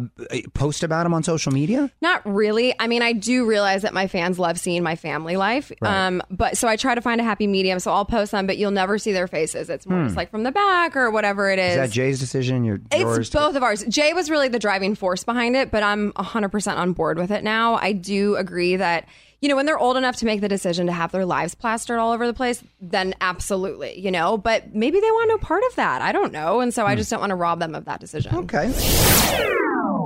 post 0.54 0.84
about 0.84 1.04
them 1.04 1.14
on 1.14 1.24
social 1.24 1.52
media? 1.52 1.92
Not 2.02 2.22
really. 2.26 2.74
I 2.80 2.88
mean, 2.88 3.02
I 3.02 3.14
do 3.14 3.46
realize 3.46 3.82
that 3.82 3.94
my 3.94 4.08
fans 4.08 4.38
love 4.40 4.60
seeing 4.60 4.84
my 4.84 4.96
family 4.96 5.36
life. 5.38 5.72
Right. 5.82 6.08
Um, 6.08 6.22
but 6.30 6.58
so 6.58 6.68
I 6.68 6.76
try 6.76 6.96
to 6.96 7.02
find 7.02 7.20
a 7.20 7.24
happy 7.24 7.48
medium. 7.48 7.80
So 7.80 7.92
I'll 7.92 8.06
post 8.06 8.32
them, 8.32 8.48
but 8.48 8.58
you'll 8.58 8.72
never 8.72 8.98
see 8.98 9.12
their 9.12 9.28
faces. 9.28 9.70
It's 9.70 9.86
more 9.88 10.00
Hmm. 10.00 10.06
just 10.06 10.18
like 10.18 10.30
from 10.32 10.44
the 10.44 10.52
back 10.52 10.96
or 10.96 11.10
whatever 11.12 11.50
it 11.50 11.60
is. 11.60 11.72
Is 11.72 11.78
that 11.78 11.90
Jay's 11.92 12.20
decision? 12.20 12.64
Your 12.64 12.80
yours? 12.96 13.18
It's 13.20 13.30
both 13.30 13.56
of 13.56 13.64
ours. 13.64 13.84
Jay 13.90 14.14
was 14.14 14.30
really 14.30 14.48
the 14.50 14.60
driving 14.60 14.96
force 14.96 15.24
behind 15.24 15.56
it, 15.56 15.72
but 15.72 15.84
I'm 15.84 16.12
100% 16.14 16.78
on 16.78 16.94
board 16.94 17.18
with 17.18 17.32
it 17.32 17.44
now. 17.44 17.76
I 17.76 17.92
do 17.94 18.36
agree 18.36 18.76
that, 18.76 19.08
you 19.46 19.50
know, 19.50 19.56
when 19.56 19.68
they're 19.68 19.78
old 19.78 19.96
enough 19.96 20.16
to 20.16 20.26
make 20.26 20.42
the 20.42 20.48
decision 20.50 20.88
to 20.88 20.92
have 20.92 21.12
their 21.12 21.24
lives 21.24 21.54
plastered 21.54 22.00
all 22.00 22.12
over 22.12 22.26
the 22.26 22.34
place, 22.34 22.64
then 22.82 23.14
absolutely, 23.22 24.00
you 24.00 24.10
know, 24.10 24.40
but 24.40 24.74
maybe 24.74 25.00
they 25.00 25.12
want 25.12 25.30
no 25.30 25.38
part 25.38 25.62
of 25.70 25.76
that. 25.76 26.02
I 26.02 26.12
don't 26.12 26.34
know. 26.34 26.62
And 26.62 26.74
so 26.74 26.88
I 26.88 26.96
just 26.96 27.12
don't 27.12 27.20
want 27.20 27.30
to 27.30 27.36
rob 27.36 27.60
them 27.60 27.76
of 27.76 27.86
that 27.86 28.00
decision. 28.00 28.36
Okay. 28.36 28.74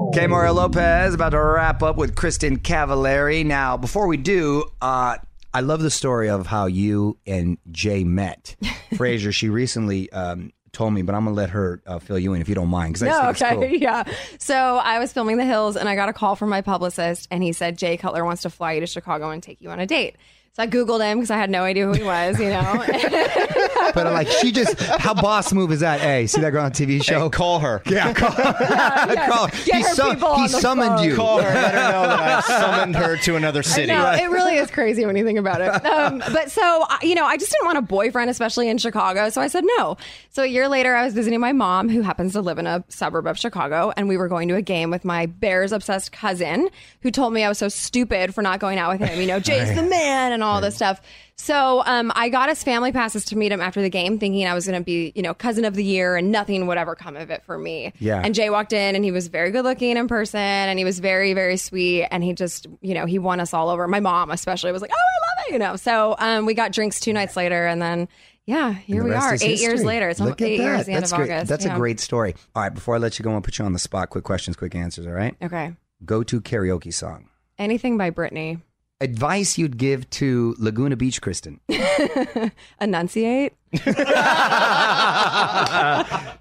Okay, 0.09 0.27
Mario 0.27 0.51
Lopez 0.51 1.13
about 1.13 1.29
to 1.29 1.39
wrap 1.39 1.81
up 1.81 1.95
with 1.95 2.15
Kristin 2.15 2.57
Cavallari. 2.57 3.45
Now, 3.45 3.77
before 3.77 4.07
we 4.07 4.17
do, 4.17 4.65
uh, 4.81 5.15
I 5.53 5.61
love 5.61 5.81
the 5.81 5.89
story 5.89 6.29
of 6.29 6.45
how 6.45 6.65
you 6.65 7.17
and 7.25 7.59
Jay 7.71 8.03
met. 8.03 8.57
Fraser, 8.97 9.31
she 9.31 9.47
recently 9.47 10.11
um, 10.11 10.51
told 10.71 10.93
me, 10.93 11.01
but 11.01 11.15
I'm 11.15 11.25
gonna 11.25 11.35
let 11.35 11.49
her 11.51 11.81
uh, 11.85 11.99
fill 11.99 12.19
you 12.19 12.33
in 12.33 12.41
if 12.41 12.49
you 12.49 12.55
don't 12.55 12.69
mind. 12.69 12.93
Because 12.93 13.03
I 13.03 13.05
No, 13.07 13.31
just 13.31 13.41
okay, 13.41 13.55
cool. 13.55 13.65
yeah. 13.79 14.03
So 14.39 14.55
I 14.55 14.99
was 14.99 15.13
filming 15.13 15.37
The 15.37 15.45
Hills, 15.45 15.75
and 15.75 15.87
I 15.89 15.95
got 15.95 16.09
a 16.09 16.13
call 16.13 16.35
from 16.35 16.49
my 16.49 16.61
publicist, 16.61 17.27
and 17.31 17.43
he 17.43 17.53
said 17.53 17.77
Jay 17.77 17.97
Cutler 17.97 18.23
wants 18.25 18.43
to 18.43 18.49
fly 18.49 18.73
you 18.73 18.79
to 18.81 18.87
Chicago 18.87 19.29
and 19.29 19.41
take 19.41 19.61
you 19.61 19.69
on 19.69 19.79
a 19.79 19.85
date. 19.85 20.15
So 20.53 20.63
I 20.63 20.67
Googled 20.67 21.01
him 21.03 21.19
because 21.19 21.31
I 21.31 21.37
had 21.37 21.49
no 21.49 21.63
idea 21.63 21.85
who 21.85 21.93
he 21.93 22.03
was, 22.03 22.39
you 22.39 22.49
know. 22.49 22.85
But 23.93 24.05
I'm 24.05 24.13
like, 24.13 24.27
she 24.27 24.51
just, 24.51 24.79
how 24.79 25.13
boss 25.15 25.51
move 25.51 25.71
is 25.71 25.79
that? 25.79 25.99
Hey, 25.99 26.27
see 26.27 26.41
that 26.41 26.51
girl 26.51 26.63
on 26.63 26.71
TV 26.71 27.03
show? 27.03 27.27
call 27.29 27.59
her. 27.59 27.81
Yeah, 27.87 28.13
call, 28.13 28.31
call. 28.31 29.47
Get 29.47 29.63
he 29.65 29.81
her 29.81 29.95
sum- 29.95 30.15
people 30.15 30.35
he 30.35 30.41
on 30.43 30.51
the 30.51 30.59
summoned 30.59 30.89
phone. 30.97 31.03
you. 31.03 31.15
Call 31.15 31.41
her. 31.41 31.49
Let 31.53 31.73
her 31.73 31.91
know 31.91 32.01
that 32.03 32.19
I've 32.19 32.43
summoned 32.45 32.95
her 32.95 33.17
to 33.17 33.35
another 33.35 33.63
city. 33.63 33.87
No, 33.87 34.11
it 34.11 34.29
really 34.29 34.57
is 34.57 34.69
crazy 34.69 35.05
when 35.05 35.15
you 35.15 35.25
think 35.25 35.39
about 35.39 35.61
it. 35.61 35.85
Um, 35.85 36.19
but 36.31 36.51
so, 36.51 36.85
you 37.01 37.15
know, 37.15 37.25
I 37.25 37.37
just 37.37 37.51
didn't 37.51 37.65
want 37.65 37.77
a 37.79 37.81
boyfriend, 37.81 38.29
especially 38.29 38.69
in 38.69 38.77
Chicago. 38.77 39.29
So 39.29 39.41
I 39.41 39.47
said 39.47 39.63
no. 39.77 39.97
So 40.29 40.43
a 40.43 40.47
year 40.47 40.67
later, 40.67 40.95
I 40.95 41.03
was 41.05 41.13
visiting 41.13 41.39
my 41.39 41.51
mom, 41.53 41.89
who 41.89 42.01
happens 42.01 42.33
to 42.33 42.41
live 42.41 42.59
in 42.59 42.67
a 42.67 42.83
suburb 42.89 43.25
of 43.25 43.39
Chicago, 43.39 43.91
and 43.97 44.07
we 44.07 44.17
were 44.17 44.27
going 44.27 44.47
to 44.49 44.55
a 44.55 44.61
game 44.61 44.91
with 44.91 45.03
my 45.03 45.25
Bears 45.25 45.71
obsessed 45.71 46.11
cousin, 46.11 46.69
who 47.01 47.11
told 47.11 47.33
me 47.33 47.43
I 47.43 47.49
was 47.49 47.57
so 47.57 47.69
stupid 47.69 48.35
for 48.35 48.41
not 48.41 48.59
going 48.59 48.77
out 48.77 48.91
with 48.99 49.07
him. 49.07 49.19
You 49.19 49.27
know, 49.27 49.39
Jay's 49.39 49.73
the 49.73 49.83
man 49.83 50.31
and 50.41 50.43
all 50.43 50.61
this 50.61 50.75
stuff. 50.75 51.01
So 51.35 51.83
um, 51.85 52.11
I 52.15 52.29
got 52.29 52.49
us 52.49 52.63
family 52.63 52.91
passes 52.91 53.23
to 53.25 53.37
meet 53.37 53.51
him 53.51 53.61
after 53.61 53.81
the 53.81 53.89
game, 53.89 54.19
thinking 54.19 54.45
I 54.45 54.53
was 54.53 54.65
going 54.67 54.79
to 54.79 54.83
be, 54.83 55.11
you 55.15 55.21
know, 55.21 55.33
cousin 55.33 55.63
of 55.63 55.73
the 55.73 55.83
year 55.83 56.15
and 56.17 56.31
nothing 56.31 56.67
would 56.67 56.77
ever 56.77 56.95
come 56.95 57.15
of 57.15 57.29
it 57.29 57.43
for 57.45 57.57
me. 57.57 57.93
Yeah. 57.99 58.21
And 58.23 58.35
Jay 58.35 58.49
walked 58.49 58.73
in 58.73 58.95
and 58.95 59.05
he 59.05 59.11
was 59.11 59.27
very 59.29 59.51
good 59.51 59.63
looking 59.63 59.95
in 59.95 60.07
person 60.09 60.39
and 60.39 60.77
he 60.77 60.83
was 60.83 60.99
very, 60.99 61.33
very 61.33 61.55
sweet. 61.55 62.05
And 62.11 62.23
he 62.23 62.33
just, 62.33 62.67
you 62.81 62.93
know, 62.93 63.05
he 63.05 63.19
won 63.19 63.39
us 63.39 63.53
all 63.53 63.69
over. 63.69 63.87
My 63.87 63.99
mom, 64.01 64.31
especially, 64.31 64.71
was 64.73 64.81
like, 64.81 64.91
oh, 64.93 64.97
I 64.97 65.41
love 65.41 65.45
it, 65.47 65.53
you 65.53 65.59
know. 65.59 65.75
So 65.77 66.15
um, 66.19 66.45
we 66.45 66.53
got 66.53 66.73
drinks 66.73 66.99
two 66.99 67.13
nights 67.13 67.37
later 67.37 67.65
and 67.67 67.81
then, 67.81 68.09
yeah, 68.45 68.73
here 68.73 69.03
we 69.03 69.13
are, 69.13 69.35
eight 69.41 69.61
years 69.61 69.83
later. 69.83 70.09
It's 70.09 70.19
Look 70.19 70.41
at 70.41 70.47
eight 70.47 70.57
that. 70.57 70.63
years, 70.63 70.85
the 70.87 70.91
end 70.93 71.03
That's 71.03 71.11
of 71.13 71.17
great. 71.19 71.31
August. 71.31 71.49
That's 71.49 71.65
Yeah. 71.65 71.75
a 71.75 71.77
great 71.77 71.99
story. 71.99 72.35
All 72.55 72.63
right, 72.63 72.73
before 72.73 72.95
I 72.95 72.97
let 72.97 73.19
you 73.19 73.23
go 73.23 73.35
and 73.35 73.43
put 73.43 73.59
you 73.59 73.63
on 73.65 73.73
the 73.73 73.79
spot, 73.79 74.09
quick 74.09 74.23
questions, 74.23 74.57
quick 74.57 74.73
answers, 74.73 75.05
all 75.05 75.13
right? 75.13 75.35
Okay. 75.41 75.73
Go 76.03 76.23
to 76.23 76.41
karaoke 76.41 76.91
song. 76.93 77.29
Anything 77.59 77.97
by 77.97 78.09
Britney. 78.09 78.59
Advice 79.01 79.57
you'd 79.57 79.77
give 79.77 80.09
to 80.09 80.55
Laguna 80.59 80.97
Beach, 80.97 81.21
Kristin. 81.21 81.59
Enunciate. 82.81 83.53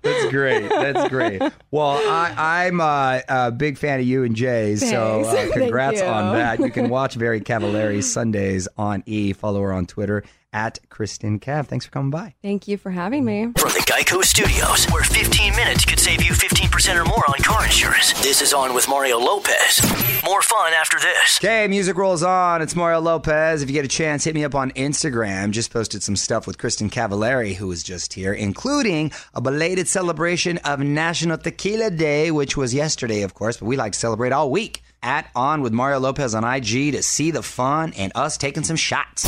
That's 0.03 0.31
great. 0.31 0.69
That's 0.69 1.09
great. 1.09 1.41
Well, 1.71 1.91
I, 1.91 2.65
I'm 2.67 2.81
uh, 2.81 3.21
a 3.29 3.53
big 3.53 3.79
fan 3.79 4.01
of 4.01 4.07
you 4.07 4.25
and 4.25 4.35
Jay, 4.35 4.75
so 4.75 5.21
uh, 5.21 5.53
congrats 5.53 6.03
on 6.03 6.35
that. 6.35 6.59
You 6.59 6.71
can 6.71 6.89
watch 6.89 7.15
Very 7.15 7.41
Cavallari 7.41 8.03
Sundays 8.03 8.67
on 8.77 9.05
E. 9.07 9.33
Follow 9.35 9.63
her 9.63 9.73
on 9.73 9.87
Twitter 9.87 10.25
at 10.53 10.79
Kristin 10.89 11.39
Cav. 11.41 11.67
Thanks 11.67 11.85
for 11.85 11.91
coming 11.93 12.11
by. 12.11 12.35
Thank 12.43 12.69
you 12.69 12.77
for 12.77 12.91
having 12.91 13.25
me. 13.25 13.53
From 13.57 13.71
the 13.71 13.85
Geico 13.87 14.23
Studios, 14.23 14.87
where 14.87 15.03
15 15.03 15.55
minutes 15.55 15.85
could 15.85 15.99
save 15.99 16.23
you 16.23 16.33
15% 16.33 17.01
or 17.01 17.05
more 17.05 17.25
on 17.29 17.43
car 17.43 17.65
insurance. 17.65 18.13
This 18.23 18.41
is 18.41 18.53
On 18.53 18.75
with 18.75 18.89
Mario 18.89 19.19
Lopez. 19.19 19.81
More 20.25 20.43
fun 20.43 20.73
after 20.73 20.99
this. 20.99 21.39
Okay, 21.41 21.69
music 21.69 21.97
rolls 21.97 22.23
on. 22.23 22.63
It's 22.63 22.75
Mario 22.75 23.01
Lopez. 23.01 23.63
If 23.63 23.69
you 23.69 23.75
get 23.75 23.85
a 23.85 23.89
chance, 23.89 24.25
hit 24.25 24.35
me 24.35 24.45
up 24.45 24.55
on 24.55 24.71
Instagram. 24.73 25.51
Just 25.51 25.73
posted 25.73 26.03
some 26.03 26.17
stuff 26.17 26.47
with 26.47 26.59
Kristin 26.59 26.91
Cavallari, 26.91 27.55
who 27.55 27.69
was 27.69 27.83
just 27.83 28.15
here, 28.15 28.33
including 28.33 29.13
a 29.35 29.41
belated 29.41 29.89
celebration 29.89 30.59
of 30.59 30.81
National 30.81 31.39
Tequila 31.39 31.91
Day, 31.91 32.31
which 32.31 32.57
was 32.57 32.73
yesterday, 32.75 33.23
of 33.23 33.35
course, 33.35 33.59
but 33.59 33.67
we 33.67 33.77
like 33.77 33.93
to 33.93 33.99
celebrate 33.99 34.33
all 34.33 34.51
week. 34.51 34.83
At 35.01 35.31
On 35.37 35.63
with 35.63 35.73
Mario 35.73 36.01
Lopez 36.01 36.35
on 36.35 36.43
IG 36.43 36.93
to 36.93 37.05
see 37.05 37.31
the 37.31 37.43
fun 37.43 37.93
and 37.97 38.11
us 38.17 38.37
taking 38.37 38.65
some 38.65 38.75
shots. 38.75 39.25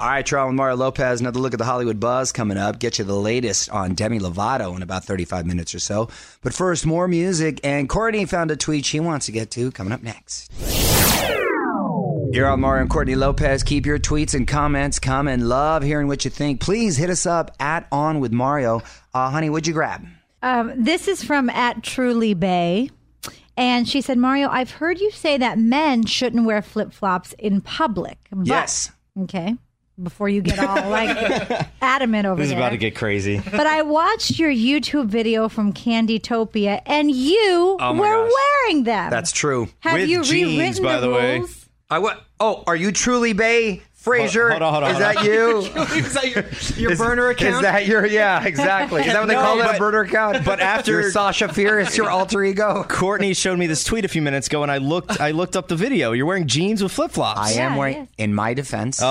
All 0.00 0.06
right, 0.08 0.24
with 0.32 0.54
Mario 0.54 0.76
Lopez. 0.76 1.20
Another 1.20 1.40
look 1.40 1.52
at 1.52 1.58
the 1.58 1.66
Hollywood 1.66 2.00
buzz 2.00 2.32
coming 2.32 2.56
up. 2.56 2.78
Get 2.78 2.98
you 2.98 3.04
the 3.04 3.14
latest 3.14 3.68
on 3.68 3.92
Demi 3.92 4.18
Lovato 4.18 4.74
in 4.74 4.80
about 4.80 5.04
35 5.04 5.44
minutes 5.44 5.74
or 5.74 5.78
so. 5.78 6.08
But 6.40 6.54
first, 6.54 6.86
more 6.86 7.06
music. 7.06 7.60
And 7.62 7.86
Courtney 7.86 8.24
found 8.24 8.50
a 8.50 8.56
tweet 8.56 8.86
she 8.86 8.98
wants 8.98 9.26
to 9.26 9.32
get 9.32 9.50
to 9.50 9.70
coming 9.72 9.92
up 9.92 10.02
next. 10.02 10.50
You're 12.32 12.48
on 12.48 12.60
Mario 12.60 12.80
and 12.80 12.88
Courtney 12.90 13.14
Lopez. 13.14 13.62
Keep 13.62 13.84
your 13.84 13.98
tweets 13.98 14.32
and 14.32 14.48
comments 14.48 14.98
coming. 14.98 15.40
Love 15.40 15.82
hearing 15.82 16.08
what 16.08 16.24
you 16.24 16.30
think. 16.30 16.60
Please 16.62 16.96
hit 16.96 17.10
us 17.10 17.26
up 17.26 17.54
at 17.60 17.86
On 17.92 18.20
with 18.20 18.32
Mario. 18.32 18.80
Uh, 19.12 19.28
honey, 19.28 19.50
what'd 19.50 19.66
you 19.66 19.74
grab? 19.74 20.06
Um, 20.42 20.72
this 20.82 21.08
is 21.08 21.22
from 21.22 21.50
at 21.50 21.82
Truly 21.82 22.32
Bay. 22.32 22.88
And 23.54 23.86
she 23.86 24.00
said, 24.00 24.16
Mario, 24.16 24.48
I've 24.48 24.70
heard 24.70 24.98
you 24.98 25.10
say 25.10 25.36
that 25.36 25.58
men 25.58 26.06
shouldn't 26.06 26.46
wear 26.46 26.62
flip 26.62 26.94
flops 26.94 27.34
in 27.38 27.60
public. 27.60 28.16
But, 28.30 28.46
Yes. 28.46 28.92
Okay. 29.20 29.56
Before 30.02 30.28
you 30.28 30.40
get 30.40 30.58
all 30.58 30.88
like 30.90 31.68
adamant 31.82 32.26
over 32.26 32.36
This 32.36 32.46
is 32.46 32.50
there. 32.50 32.58
about 32.58 32.70
to 32.70 32.78
get 32.78 32.94
crazy. 32.96 33.40
but 33.50 33.66
I 33.66 33.82
watched 33.82 34.38
your 34.38 34.50
YouTube 34.50 35.06
video 35.08 35.48
from 35.48 35.72
Candytopia, 35.72 36.80
and 36.86 37.10
you 37.10 37.76
Oh 37.80 37.92
my 37.92 38.00
were 38.00 38.24
gosh. 38.24 38.32
wearing 38.64 38.84
them. 38.84 39.10
That's 39.10 39.32
true. 39.32 39.68
Have 39.80 40.00
With 40.00 40.08
you 40.08 40.22
jeans, 40.22 40.56
rewritten 40.78 40.84
by 40.84 41.00
the 41.00 41.10
way. 41.10 41.38
rules? 41.40 41.66
I 41.90 41.98
what? 41.98 42.22
Oh, 42.38 42.62
are 42.66 42.76
you 42.76 42.92
truly 42.92 43.32
Bay 43.32 43.82
Frazier? 44.00 44.48
Hold 44.48 44.62
on, 44.62 44.72
hold 44.72 44.84
on, 44.84 44.90
Is 44.92 44.98
that 44.98 45.24
you? 45.24 45.58
is 45.98 46.14
that 46.14 46.30
your, 46.30 46.44
your 46.82 46.92
Is- 46.92 46.98
burner 46.98 47.28
account? 47.28 47.56
Is 47.56 47.60
that 47.60 47.86
your 47.86 48.06
yeah? 48.06 48.42
Exactly. 48.44 49.02
Is 49.02 49.08
that 49.12 49.20
what 49.20 49.26
they 49.28 49.34
No, 49.34 49.42
call 49.42 49.60
it, 49.60 49.76
a 49.76 49.78
burner 49.78 50.00
account? 50.00 50.42
but 50.44 50.58
after- 50.60 50.92
your 51.02 51.10
Sasha 51.10 51.52
Fierce, 51.52 51.96
your 51.98 52.08
alter 52.10 52.42
ego. 52.42 52.84
Courtney 52.88 53.34
showed 53.34 53.58
me 53.58 53.66
this 53.66 53.84
tweet 53.84 54.06
a 54.06 54.08
few 54.08 54.22
minutes 54.22 54.46
ago, 54.46 54.62
and 54.62 54.72
I 54.72 54.78
looked. 54.78 55.20
I 55.20 55.32
looked 55.32 55.54
up 55.54 55.68
the 55.68 55.76
video. 55.76 56.12
You're 56.12 56.24
wearing 56.26 56.46
jeans 56.46 56.82
with 56.82 56.92
flip 56.92 57.10
flops. 57.10 57.40
I 57.40 57.50
am 57.60 57.72
Yeah, 57.72 57.76
wearing. 57.78 57.96
yes. 57.96 58.08
In 58.16 58.34
my 58.34 58.54
defense, 58.54 59.00
Oh, 59.02 59.06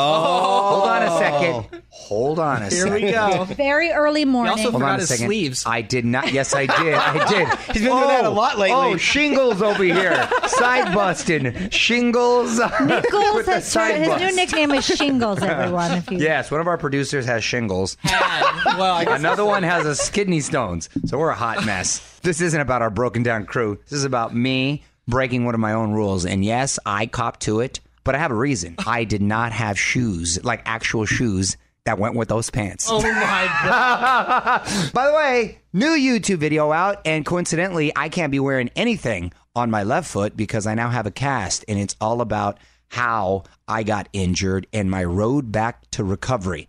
hold 0.80 0.90
on 0.90 1.04
a 1.04 1.06
oh. 1.14 1.20
second. 1.20 1.82
Hold 1.92 2.40
on 2.40 2.58
a 2.64 2.70
Here 2.70 2.88
second. 2.88 2.94
we 2.94 3.12
go. 3.12 3.44
Very 3.44 3.92
early 3.92 4.26
morning. 4.26 4.52
also 4.52 4.72
Hold 4.72 4.76
on 4.76 4.80
forgot 4.82 4.96
a 4.96 5.00
his 5.02 5.10
second. 5.10 5.26
sleeves. 5.28 5.64
I 5.68 5.82
did 5.82 6.06
not. 6.06 6.32
Yes, 6.32 6.56
I 6.56 6.66
did. 6.66 6.94
I 6.96 7.28
did. 7.30 7.48
He's 7.74 7.84
been 7.84 7.92
doing 7.92 8.08
that 8.08 8.26
a 8.26 8.30
lot 8.30 8.58
lately. 8.58 8.76
Oh, 8.94 8.98
shingles 8.98 9.62
over 9.62 9.84
here. 9.84 10.28
Side 10.48 10.96
busting. 10.96 11.70
Shingles. 11.70 12.58
Nichols 12.58 13.36
With 13.36 13.46
the 13.46 13.54
has 13.54 13.68
started, 13.68 14.06
side 14.06 14.22
his 14.22 14.30
new 14.32 14.36
nickname 14.36 14.72
is 14.88 14.98
Shingles. 14.98 15.42
Everyone, 15.42 15.92
if 15.94 16.12
you 16.12 16.20
Yes, 16.20 16.52
one 16.52 16.62
of 16.62 16.68
our 16.68 16.78
producers 16.78 17.26
has 17.26 17.44
shingles. 17.44 17.98
well, 18.06 18.94
I 18.96 19.06
guess 19.06 19.20
Another 19.20 19.46
one 19.46 19.64
has 19.64 19.86
a 20.08 20.12
kidney 20.12 20.40
stones. 20.42 20.90
So 21.06 21.18
we're 21.18 21.30
a 21.30 21.36
hot 21.36 21.66
mess. 21.66 22.20
This 22.22 22.40
isn't 22.42 22.62
about 22.62 22.82
our 22.82 22.90
broken 22.90 23.24
down 23.24 23.46
crew. 23.46 23.80
This 23.86 23.94
is 23.94 24.04
about 24.06 24.36
me 24.36 24.84
breaking 25.08 25.46
one 25.46 25.56
of 25.56 25.60
my 25.60 25.74
own 25.74 25.92
rules. 25.92 26.26
And 26.26 26.46
yes, 26.46 26.78
I 26.86 27.08
cop 27.08 27.40
to 27.42 27.62
it, 27.62 27.80
but 28.04 28.14
I 28.14 28.20
have 28.20 28.32
a 28.32 28.36
reason. 28.36 28.76
I 28.86 29.04
did 29.06 29.22
not 29.22 29.52
have 29.52 29.80
shoes, 29.80 30.44
like 30.44 30.62
actual 30.66 31.06
shoes 31.06 31.58
that 31.86 31.98
went 31.98 32.14
with 32.16 32.28
those 32.28 32.50
pants. 32.50 32.88
Oh 32.90 33.02
my 33.02 33.46
god! 33.64 34.92
By 34.94 35.08
the 35.08 35.14
way, 35.14 35.60
new 35.74 35.92
YouTube 35.92 36.38
video 36.38 36.72
out, 36.72 37.02
and 37.06 37.26
coincidentally, 37.26 37.92
I 37.96 38.10
can't 38.10 38.32
be 38.32 38.40
wearing 38.40 38.70
anything 38.76 39.32
on 39.56 39.72
my 39.72 39.84
left 39.84 40.10
foot 40.10 40.38
because 40.38 40.68
I 40.68 40.76
now 40.76 40.90
have 40.90 41.08
a 41.08 41.12
cast, 41.12 41.66
and 41.68 41.80
it's 41.80 41.96
all 42.00 42.22
about 42.22 42.60
how 42.90 43.44
I 43.68 43.84
got 43.84 44.10
injured 44.14 44.68
and 44.74 44.92
my 44.92 45.04
road 45.04 45.52
back 45.52 45.90
to 45.92 46.04
recovery. 46.04 46.68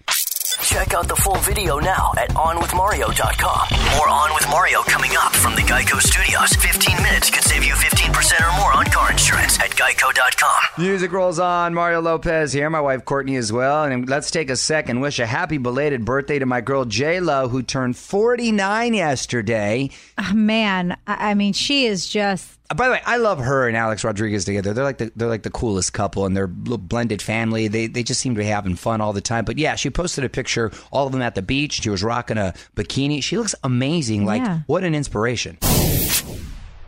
Check 0.63 0.95
out 0.95 1.09
the 1.09 1.17
full 1.17 1.37
video 1.39 1.81
now 1.81 2.13
at 2.17 2.29
OnWithMario.com. 2.31 3.97
More 3.97 4.09
On 4.09 4.33
with 4.35 4.49
Mario 4.51 4.83
coming 4.83 5.11
up 5.21 5.35
from 5.35 5.57
the 5.57 5.63
Geico 5.63 6.01
Studios. 6.01 6.53
15 6.53 6.97
minutes 7.03 7.29
could 7.29 7.43
save 7.43 7.65
you 7.65 7.73
15% 7.75 8.41
or 8.49 8.57
more 8.61 8.73
on 8.73 8.85
car 8.87 9.11
insurance 9.11 9.59
at 9.59 9.71
Geico.com. 9.71 10.83
Music 10.83 11.11
rolls 11.11 11.41
on. 11.41 11.75
Mario 11.75 12.01
Lopez 12.01 12.53
here, 12.53 12.71
my 12.71 12.81
wife 12.81 13.05
Courtney 13.05 13.35
as 13.35 13.53
well. 13.53 13.83
And 13.85 14.09
let's 14.09 14.31
take 14.31 14.49
a 14.49 14.55
second 14.55 14.91
and 14.91 15.03
wish 15.03 15.19
a 15.19 15.27
happy 15.27 15.59
belated 15.59 16.05
birthday 16.05 16.39
to 16.39 16.47
my 16.47 16.61
girl 16.61 16.85
J 16.85 17.19
Lo, 17.19 17.49
who 17.49 17.63
turned 17.63 17.97
49 17.97 18.95
yesterday. 18.95 19.91
Oh, 20.19 20.33
man, 20.35 20.97
I 21.09 21.31
I 21.31 21.35
mean, 21.35 21.53
she 21.53 21.87
is 21.87 22.07
just 22.07 22.60
By 22.77 22.87
the 22.87 22.93
way, 22.93 23.03
I 23.05 23.17
love 23.17 23.41
her 23.41 23.67
and 23.67 23.77
Alex 23.77 24.05
Rodriguez 24.05 24.45
together. 24.45 24.73
They're 24.73 24.85
like 24.85 24.99
the 24.99 25.11
they're 25.17 25.29
like 25.29 25.43
the 25.43 25.51
coolest 25.51 25.93
couple, 25.93 26.25
and 26.25 26.37
they're 26.37 26.47
little 26.47 26.79
blended 26.79 27.21
family. 27.21 27.67
They 27.67 27.89
they 27.89 28.03
just 28.05 28.21
seem 28.21 28.35
to 28.35 28.39
be 28.39 28.45
having 28.45 28.77
fun 28.77 29.01
all 29.01 29.13
the 29.13 29.21
time. 29.21 29.45
But 29.45 29.59
yeah, 29.59 29.75
she 29.75 29.91
posted 29.91 30.23
a 30.25 30.29
picture, 30.29 30.71
all 30.93 31.07
of 31.07 31.13
them 31.13 31.21
at 31.23 31.35
the 31.35 31.43
beach. 31.43 31.83
She 31.83 31.91
was 31.91 32.05
rocking 32.05 32.39
a 32.39 32.55
bikini. 32.77 33.23
She 33.25 33.37
looks 33.39 33.57
amazing. 33.65 34.25
Like 34.25 34.43
Yeah. 34.43 34.61
what 34.67 34.85
an 34.85 34.95
inspiration. 34.95 35.59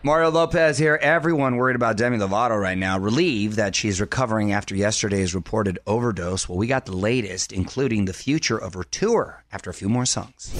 Mario 0.05 0.31
Lopez 0.31 0.79
here. 0.79 0.99
Everyone 1.01 1.57
worried 1.57 1.77
about 1.77 1.97
Demi 1.97 2.19
Lovato 2.19 2.61
right 2.61 2.77
now, 2.79 2.99
relieved 2.99 3.55
that 3.57 3.75
she's 3.77 4.01
recovering 4.01 4.53
after 4.53 4.75
yesterday's 4.75 5.33
reported 5.35 5.79
overdose. 5.87 6.49
Well, 6.49 6.59
we 6.59 6.67
got 6.67 6.87
the 6.87 6.97
latest, 6.97 7.53
including 7.53 8.05
the 8.07 8.12
future 8.12 8.59
of 8.59 8.75
her 8.75 8.83
tour 8.85 9.45
after 9.53 9.71
a 9.71 9.75
few 9.75 9.89
more 9.89 10.05
songs. 10.07 10.53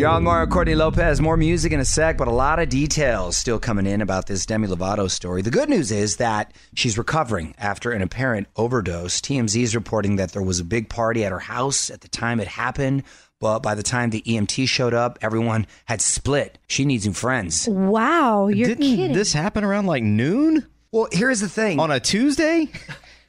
You're 0.00 0.08
on 0.08 0.24
Mario 0.24 0.46
Courtney 0.46 0.74
Lopez. 0.76 1.20
More 1.20 1.36
music 1.36 1.72
in 1.72 1.78
a 1.80 1.84
sec, 1.84 2.16
but 2.16 2.26
a 2.26 2.30
lot 2.30 2.58
of 2.58 2.70
details 2.70 3.36
still 3.36 3.58
coming 3.58 3.84
in 3.84 4.00
about 4.00 4.28
this 4.28 4.46
Demi 4.46 4.66
Lovato 4.66 5.10
story. 5.10 5.42
The 5.42 5.50
good 5.50 5.68
news 5.68 5.92
is 5.92 6.16
that 6.16 6.54
she's 6.74 6.96
recovering 6.96 7.54
after 7.58 7.90
an 7.92 8.00
apparent 8.00 8.46
overdose. 8.56 9.20
TMZ 9.20 9.60
is 9.62 9.74
reporting 9.74 10.16
that 10.16 10.32
there 10.32 10.40
was 10.40 10.58
a 10.58 10.64
big 10.64 10.88
party 10.88 11.22
at 11.22 11.32
her 11.32 11.38
house 11.38 11.90
at 11.90 12.00
the 12.00 12.08
time 12.08 12.40
it 12.40 12.48
happened, 12.48 13.02
but 13.40 13.58
by 13.58 13.74
the 13.74 13.82
time 13.82 14.08
the 14.08 14.22
EMT 14.22 14.66
showed 14.70 14.94
up, 14.94 15.18
everyone 15.20 15.66
had 15.84 16.00
split. 16.00 16.58
She 16.66 16.86
needs 16.86 17.04
new 17.06 17.12
friends. 17.12 17.68
wow. 17.68 18.48
You're 18.48 18.68
Didn't 18.68 18.82
kidding. 18.84 19.12
this 19.12 19.34
happen 19.34 19.64
around 19.64 19.84
like 19.84 20.02
noon 20.02 20.66
Well, 20.92 21.08
here's 21.12 21.40
the 21.40 21.48
thing 21.50 21.78
on 21.78 21.90
a 21.90 22.00
Tuesday? 22.00 22.70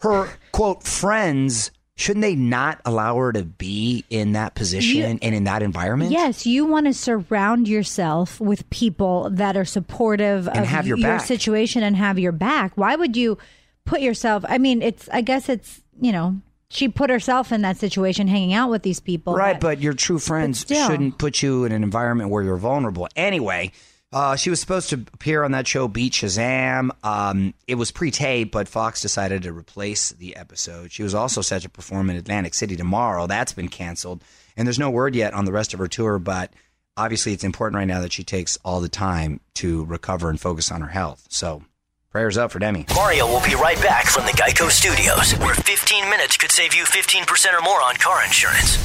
her 0.03 0.29
quote 0.53 0.83
friends. 0.83 1.71
Shouldn't 2.01 2.21
they 2.21 2.35
not 2.35 2.81
allow 2.85 3.15
her 3.17 3.31
to 3.31 3.43
be 3.43 4.03
in 4.09 4.33
that 4.33 4.55
position 4.55 4.97
You- 4.97 5.05
and 5.05 5.35
in 5.35 5.43
that 5.45 5.61
environment? 5.63 6.11
Yes, 6.11 6.45
you 6.45 6.65
want 6.65 6.87
to 6.87 6.93
surround 6.93 7.67
yourself 7.67 8.39
with 8.41 8.69
people 8.69 9.29
that 9.31 9.55
are 9.55 9.65
supportive 9.65 10.47
And 10.47 10.59
of 10.59 10.65
have 10.67 10.87
your 10.87 10.97
your 10.97 11.19
situation 11.19 11.83
and 11.83 11.95
have 11.95 12.17
your 12.19 12.31
back. 12.31 12.73
Why 12.75 12.95
would 12.95 13.15
you 13.15 13.37
put 13.85 14.01
yourself. 14.01 14.43
I 14.47 14.57
mean, 14.57 14.81
it's. 14.81 15.09
I 15.11 15.21
guess 15.21 15.49
it's. 15.49 15.81
You 15.99 16.11
know, 16.11 16.37
she 16.69 16.87
put 16.87 17.09
herself 17.09 17.51
in 17.51 17.61
that 17.61 17.77
situation, 17.77 18.27
hanging 18.27 18.53
out 18.53 18.69
with 18.69 18.83
these 18.83 18.99
people. 18.99 19.35
Right, 19.35 19.59
but 19.59 19.79
your 19.79 19.93
true 19.93 20.19
friends 20.19 20.59
still. 20.59 20.87
shouldn't 20.87 21.17
put 21.17 21.41
you 21.43 21.65
in 21.65 21.71
an 21.71 21.83
environment 21.83 22.29
where 22.29 22.43
you're 22.43 22.57
vulnerable. 22.57 23.07
Anyway, 23.15 23.71
uh, 24.13 24.35
she 24.35 24.49
was 24.49 24.59
supposed 24.59 24.89
to 24.89 24.95
appear 25.13 25.43
on 25.43 25.51
that 25.51 25.67
show, 25.67 25.87
Beat 25.87 26.13
Shazam. 26.13 26.89
Um, 27.03 27.53
it 27.65 27.75
was 27.75 27.91
pre-taped, 27.91 28.51
but 28.51 28.67
Fox 28.67 29.01
decided 29.01 29.43
to 29.43 29.53
replace 29.53 30.09
the 30.09 30.35
episode. 30.35 30.91
She 30.91 31.03
was 31.03 31.15
also 31.15 31.41
set 31.41 31.61
to 31.61 31.69
perform 31.69 32.09
in 32.09 32.17
Atlantic 32.17 32.53
City 32.53 32.75
tomorrow. 32.75 33.25
That's 33.25 33.53
been 33.53 33.69
canceled, 33.69 34.21
and 34.57 34.67
there's 34.67 34.79
no 34.79 34.89
word 34.89 35.15
yet 35.15 35.33
on 35.33 35.45
the 35.45 35.53
rest 35.53 35.73
of 35.73 35.79
her 35.79 35.87
tour. 35.87 36.19
But 36.19 36.51
obviously, 36.97 37.31
it's 37.31 37.45
important 37.45 37.77
right 37.77 37.87
now 37.87 38.01
that 38.01 38.11
she 38.11 38.25
takes 38.25 38.57
all 38.65 38.81
the 38.81 38.89
time 38.89 39.39
to 39.55 39.85
recover 39.85 40.29
and 40.29 40.39
focus 40.39 40.71
on 40.71 40.81
her 40.81 40.87
health. 40.87 41.25
So, 41.29 41.63
prayers 42.09 42.37
up 42.37 42.51
for 42.51 42.59
Demi. 42.59 42.87
Mario 42.93 43.27
will 43.27 43.43
be 43.43 43.55
right 43.55 43.81
back 43.81 44.07
from 44.07 44.25
the 44.25 44.33
Geico 44.33 44.69
Studios, 44.69 45.31
where 45.39 45.55
15 45.55 46.09
minutes 46.09 46.35
could 46.35 46.51
save 46.51 46.73
you 46.73 46.83
15% 46.83 47.57
or 47.57 47.61
more 47.61 47.81
on 47.81 47.95
car 47.95 48.25
insurance. 48.25 48.77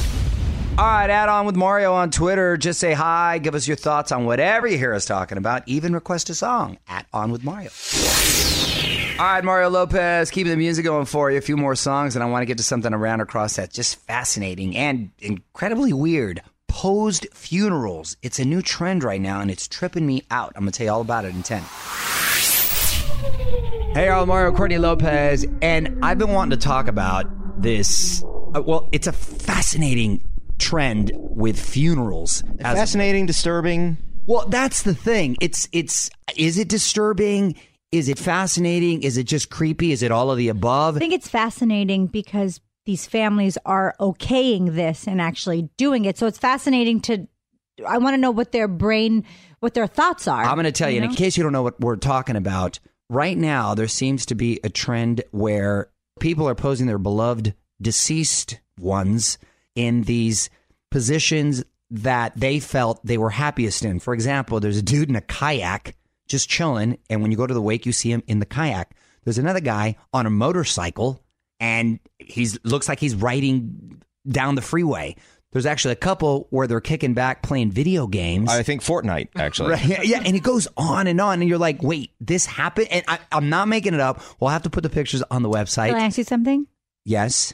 All 0.77 0.85
right, 0.85 1.09
add 1.09 1.27
on 1.27 1.47
with 1.47 1.55
Mario 1.55 1.91
on 1.93 2.11
Twitter. 2.11 2.55
Just 2.55 2.79
say 2.79 2.93
hi, 2.93 3.39
give 3.39 3.55
us 3.55 3.67
your 3.67 3.75
thoughts 3.77 4.11
on 4.11 4.25
whatever 4.25 4.67
you 4.67 4.77
hear 4.77 4.93
us 4.93 5.05
talking 5.05 5.39
about. 5.39 5.63
Even 5.67 5.91
request 5.91 6.29
a 6.29 6.35
song 6.35 6.77
at 6.87 7.07
On 7.11 7.31
with 7.31 7.43
Mario. 7.43 7.71
All 9.19 9.25
right, 9.25 9.43
Mario 9.43 9.69
Lopez, 9.69 10.29
keeping 10.29 10.51
the 10.51 10.57
music 10.57 10.85
going 10.85 11.05
for 11.07 11.31
you. 11.31 11.39
A 11.39 11.41
few 11.41 11.57
more 11.57 11.75
songs, 11.75 12.15
and 12.15 12.21
I 12.23 12.27
want 12.27 12.43
to 12.43 12.45
get 12.45 12.57
to 12.59 12.63
something 12.63 12.93
around 12.93 13.21
across 13.21 13.55
that's 13.55 13.75
just 13.75 13.95
fascinating 14.01 14.77
and 14.77 15.09
incredibly 15.17 15.93
weird. 15.93 16.43
Posed 16.67 17.25
funerals. 17.33 18.15
It's 18.21 18.37
a 18.37 18.45
new 18.45 18.61
trend 18.61 19.03
right 19.03 19.19
now, 19.19 19.41
and 19.41 19.49
it's 19.49 19.67
tripping 19.67 20.05
me 20.05 20.25
out. 20.29 20.53
I'm 20.55 20.61
going 20.61 20.71
to 20.73 20.77
tell 20.77 20.85
you 20.85 20.91
all 20.91 21.01
about 21.01 21.25
it 21.25 21.33
in 21.33 21.41
10. 21.41 21.63
Hey, 23.95 24.09
all 24.09 24.27
Mario 24.27 24.51
Courtney 24.51 24.77
Lopez, 24.77 25.43
and 25.63 25.97
I've 26.05 26.19
been 26.19 26.31
wanting 26.33 26.59
to 26.59 26.63
talk 26.63 26.87
about 26.87 27.25
this. 27.59 28.23
uh, 28.53 28.61
well, 28.61 28.87
it's 28.91 29.07
a 29.07 29.11
fascinating 29.11 30.23
trend 30.67 31.11
with 31.15 31.57
funerals. 31.57 32.43
As- 32.59 32.77
Fascinating, 32.77 33.25
disturbing. 33.25 33.97
well, 34.25 34.47
that's 34.47 34.83
the 34.83 34.93
thing. 34.93 35.37
It's 35.39 35.69
it's 35.71 36.09
is 36.35 36.57
it 36.57 36.67
disturbing? 36.67 37.55
Is 37.93 38.09
it 38.09 38.19
fascinating? 38.19 39.03
Is 39.03 39.17
it 39.17 39.23
just 39.23 39.49
creepy? 39.49 39.93
Is 39.93 40.03
it 40.03 40.11
all 40.11 40.29
of 40.29 40.37
the 40.37 40.49
above? 40.49 40.97
I 40.97 40.99
think 40.99 41.13
it's 41.13 41.29
fascinating 41.29 42.07
because 42.07 42.59
these 42.85 43.05
families 43.05 43.57
are 43.65 43.95
okaying 43.99 44.75
this 44.75 45.07
and 45.07 45.21
actually 45.21 45.69
doing 45.77 46.03
it. 46.03 46.17
So 46.17 46.27
it's 46.27 46.37
fascinating 46.37 46.99
to. 47.01 47.27
I 47.87 47.99
want 47.99 48.15
to 48.15 48.17
know 48.17 48.31
what 48.31 48.51
their 48.51 48.67
brain, 48.67 49.23
what 49.59 49.73
their 49.73 49.87
thoughts 49.87 50.27
are. 50.27 50.43
I'm 50.43 50.55
going 50.55 50.65
to 50.65 50.71
tell 50.71 50.89
you, 50.89 50.97
and 50.97 51.05
know? 51.05 51.11
in 51.11 51.15
case 51.15 51.37
you 51.37 51.43
don't 51.43 51.53
know 51.53 51.63
what 51.63 51.79
we're 51.79 51.95
talking 51.95 52.35
about, 52.35 52.79
right 53.09 53.37
now 53.37 53.73
there 53.73 53.87
seems 53.87 54.25
to 54.25 54.35
be 54.35 54.59
a 54.63 54.69
trend 54.69 55.23
where 55.31 55.89
people 56.19 56.49
are 56.49 56.55
posing 56.55 56.87
their 56.87 56.97
beloved 56.97 57.53
deceased 57.79 58.59
ones 58.79 59.37
in 59.77 60.01
these 60.01 60.49
positions 60.89 61.63
that 61.91 62.33
they 62.35 62.59
felt 62.59 62.99
they 63.05 63.17
were 63.17 63.29
happiest 63.29 63.85
in. 63.85 63.99
For 63.99 64.13
example, 64.13 64.59
there's 64.59 64.77
a 64.77 64.81
dude 64.81 65.07
in 65.07 65.15
a 65.15 65.21
kayak 65.21 65.95
just 66.27 66.49
chilling, 66.49 66.97
and 67.09 67.21
when 67.21 67.31
you 67.31 67.37
go 67.37 67.47
to 67.47 67.53
the 67.53 67.61
wake, 67.61 67.85
you 67.85 67.93
see 67.93 68.11
him 68.11 68.23
in 68.27 68.39
the 68.39 68.45
kayak. 68.45 68.95
There's 69.23 69.37
another 69.37 69.61
guy 69.61 69.95
on 70.11 70.25
a 70.25 70.29
motorcycle, 70.29 71.21
and 71.59 71.99
he's 72.19 72.57
looks 72.65 72.89
like 72.89 72.99
he's 72.99 73.15
riding 73.15 74.01
down 74.27 74.55
the 74.55 74.61
freeway. 74.61 75.15
There's 75.53 75.65
actually 75.65 75.93
a 75.93 75.97
couple 75.97 76.47
where 76.49 76.67
they're 76.67 76.81
kicking 76.81 77.13
back 77.13 77.43
playing 77.43 77.71
video 77.71 78.07
games. 78.07 78.49
I 78.49 78.63
think 78.63 78.81
Fortnite, 78.81 79.29
actually. 79.37 79.71
Right. 79.71 79.85
Yeah, 79.85 80.01
yeah, 80.03 80.21
and 80.25 80.35
it 80.35 80.43
goes 80.43 80.67
on 80.75 81.07
and 81.07 81.21
on, 81.21 81.39
and 81.39 81.47
you're 81.47 81.57
like, 81.57 81.81
wait, 81.81 82.11
this 82.19 82.45
happened? 82.45 82.87
And 82.91 83.05
I, 83.07 83.19
I'm 83.31 83.49
not 83.49 83.67
making 83.67 83.93
it 83.93 84.01
up. 84.01 84.21
We'll 84.39 84.49
have 84.49 84.63
to 84.63 84.69
put 84.69 84.83
the 84.83 84.89
pictures 84.89 85.23
on 85.31 85.43
the 85.43 85.49
website. 85.49 85.89
Can 85.89 85.95
I 85.95 86.05
ask 86.05 86.17
you 86.17 86.25
something? 86.25 86.67
Yes. 87.05 87.53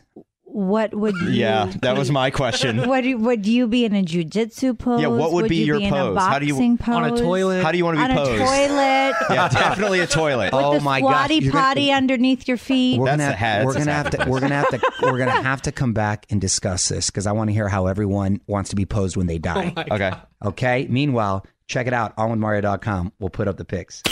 What 0.56 0.94
would 0.94 1.16
you? 1.16 1.30
Yeah, 1.32 1.72
that 1.82 1.98
was 1.98 2.12
my 2.12 2.30
question. 2.30 2.88
Would 2.88 3.06
you, 3.06 3.18
would 3.18 3.48
you 3.48 3.66
be 3.68 3.86
in 3.86 3.96
a 3.96 4.04
jujitsu 4.04 4.78
pose? 4.78 5.02
Yeah, 5.02 5.08
what 5.08 5.32
would 5.32 5.50
be 5.50 5.56
you 5.58 5.66
your 5.66 5.80
be 5.80 5.86
in 5.86 5.94
a 5.94 5.98
pose? 5.98 6.18
How 6.20 6.38
do 6.38 6.46
you- 6.46 6.54
boxing 6.54 6.78
On 6.94 7.06
a 7.06 7.18
toilet? 7.18 7.64
How 7.64 7.72
do 7.72 7.78
you 7.80 7.86
want 7.86 7.98
to 7.98 8.04
on 8.04 8.10
be 8.10 8.14
a 8.14 8.18
posed? 8.18 8.38
toilet? 8.38 9.14
Yeah, 9.34 9.50
definitely 9.50 10.00
a 10.02 10.06
toilet. 10.08 10.54
With 10.54 10.64
Oh 10.64 10.76
the 10.76 10.82
my 10.82 11.02
god 11.02 11.08
squatty 11.08 11.36
you're 11.36 11.52
gonna- 11.54 11.64
potty 11.64 11.92
underneath 11.92 12.48
your 12.48 12.58
feet. 12.58 13.00
We're 13.00 13.06
That's 13.08 13.18
gonna 13.18 13.32
the 13.32 13.36
have, 13.38 13.66
we're 13.66 13.74
gonna 13.74 13.94
have 13.94 14.10
to 14.12 14.26
we're 14.30 14.40
gonna 14.42 14.56
have 14.56 14.70
to 14.70 14.80
we're 15.02 15.18
gonna 15.18 15.42
have 15.42 15.62
to 15.64 15.72
come 15.72 15.94
back 15.94 16.28
and 16.30 16.40
discuss 16.40 16.88
this 16.88 17.10
because 17.10 17.26
I 17.26 17.32
want 17.32 17.50
to 17.50 17.54
hear 17.54 17.68
how 17.68 17.88
everyone 17.88 18.40
wants 18.46 18.70
to 18.70 18.76
be 18.76 18.86
posed 18.86 19.18
when 19.18 19.26
they 19.26 19.38
oh 19.38 19.40
die. 19.40 19.74
Okay. 19.90 20.12
okay. 20.46 20.88
Meanwhile, 20.88 21.48
check 21.68 21.88
it 21.88 21.94
out 21.94 22.16
onwithmario.com. 22.18 23.14
We'll 23.20 23.32
put 23.32 23.48
up 23.48 23.58
the 23.58 23.66
pics. 23.66 24.04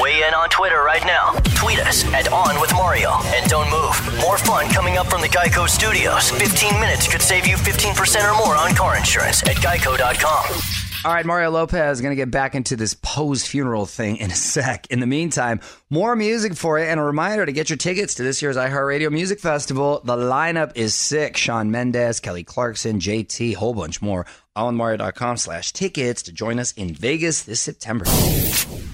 Weigh 0.00 0.24
in 0.26 0.34
on 0.34 0.48
Twitter 0.48 0.82
right 0.82 1.04
now. 1.04 1.32
Tweet 1.54 1.78
us 1.80 2.04
at 2.12 2.32
On 2.32 2.60
With 2.60 2.72
Mario. 2.72 3.10
And 3.34 3.48
don't 3.50 3.70
move. 3.70 4.20
More 4.20 4.38
fun 4.38 4.68
coming 4.70 4.96
up 4.96 5.08
from 5.08 5.20
the 5.20 5.28
Geico 5.28 5.68
Studios. 5.68 6.30
15 6.30 6.80
minutes 6.80 7.08
could 7.08 7.22
save 7.22 7.46
you 7.46 7.56
15% 7.56 8.30
or 8.30 8.36
more 8.36 8.56
on 8.56 8.74
car 8.74 8.96
insurance 8.96 9.42
at 9.42 9.56
geico.com. 9.56 10.60
All 11.04 11.12
right, 11.12 11.26
Mario 11.26 11.50
Lopez 11.50 12.00
going 12.00 12.12
to 12.12 12.16
get 12.16 12.30
back 12.30 12.54
into 12.54 12.76
this 12.76 12.94
posed 12.94 13.48
funeral 13.48 13.86
thing 13.86 14.18
in 14.18 14.30
a 14.30 14.34
sec. 14.36 14.86
In 14.88 15.00
the 15.00 15.06
meantime, 15.06 15.58
more 15.90 16.14
music 16.14 16.54
for 16.54 16.78
you 16.78 16.84
and 16.84 17.00
a 17.00 17.02
reminder 17.02 17.44
to 17.44 17.50
get 17.50 17.68
your 17.68 17.76
tickets 17.76 18.14
to 18.14 18.22
this 18.22 18.40
year's 18.40 18.56
iHeartRadio 18.56 19.10
Music 19.10 19.40
Festival. 19.40 20.00
The 20.04 20.14
lineup 20.14 20.72
is 20.76 20.94
sick. 20.94 21.36
Shawn 21.36 21.72
Mendes, 21.72 22.20
Kelly 22.20 22.44
Clarkson, 22.44 23.00
JT, 23.00 23.56
whole 23.56 23.74
bunch 23.74 24.00
more. 24.00 24.26
OnMario.com 24.56 25.36
slash 25.38 25.72
tickets 25.72 26.22
to 26.24 26.32
join 26.32 26.58
us 26.58 26.72
in 26.72 26.94
Vegas 26.94 27.42
this 27.42 27.60
September. 27.60 28.04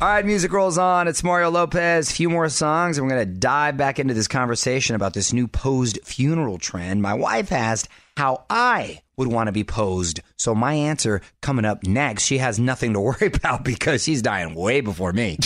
All 0.01 0.07
right, 0.09 0.25
music 0.25 0.53
rolls 0.53 0.79
on. 0.79 1.09
It's 1.09 1.25
Mario 1.25 1.51
Lopez. 1.51 2.11
A 2.11 2.13
Few 2.13 2.31
more 2.31 2.49
songs, 2.49 2.99
and 2.99 3.07
we're 3.07 3.15
going 3.15 3.27
to 3.29 3.39
dive 3.39 3.77
back 3.77 3.99
into 3.99 4.15
this 4.15 4.29
conversation 4.29 4.95
about 4.95 5.15
this 5.15 5.33
new 5.33 5.49
posed 5.49 5.99
funeral 6.05 6.59
trend. 6.59 7.03
My 7.03 7.15
wife 7.15 7.51
asked 7.51 7.89
how 8.17 8.45
I 8.49 9.03
would 9.17 9.29
want 9.29 9.49
to 9.49 9.53
be 9.53 9.65
posed. 9.65 10.21
So 10.37 10.55
my 10.55 10.75
answer 10.75 11.21
coming 11.41 11.65
up 11.65 11.83
next. 11.85 12.25
She 12.25 12.39
has 12.39 12.61
nothing 12.61 12.93
to 12.93 13.01
worry 13.01 13.27
about 13.27 13.65
because 13.65 14.05
she's 14.05 14.23
dying 14.23 14.55
way 14.55 14.81
before 14.81 15.13
me. 15.13 15.39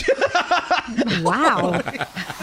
Wow. 1.22 1.80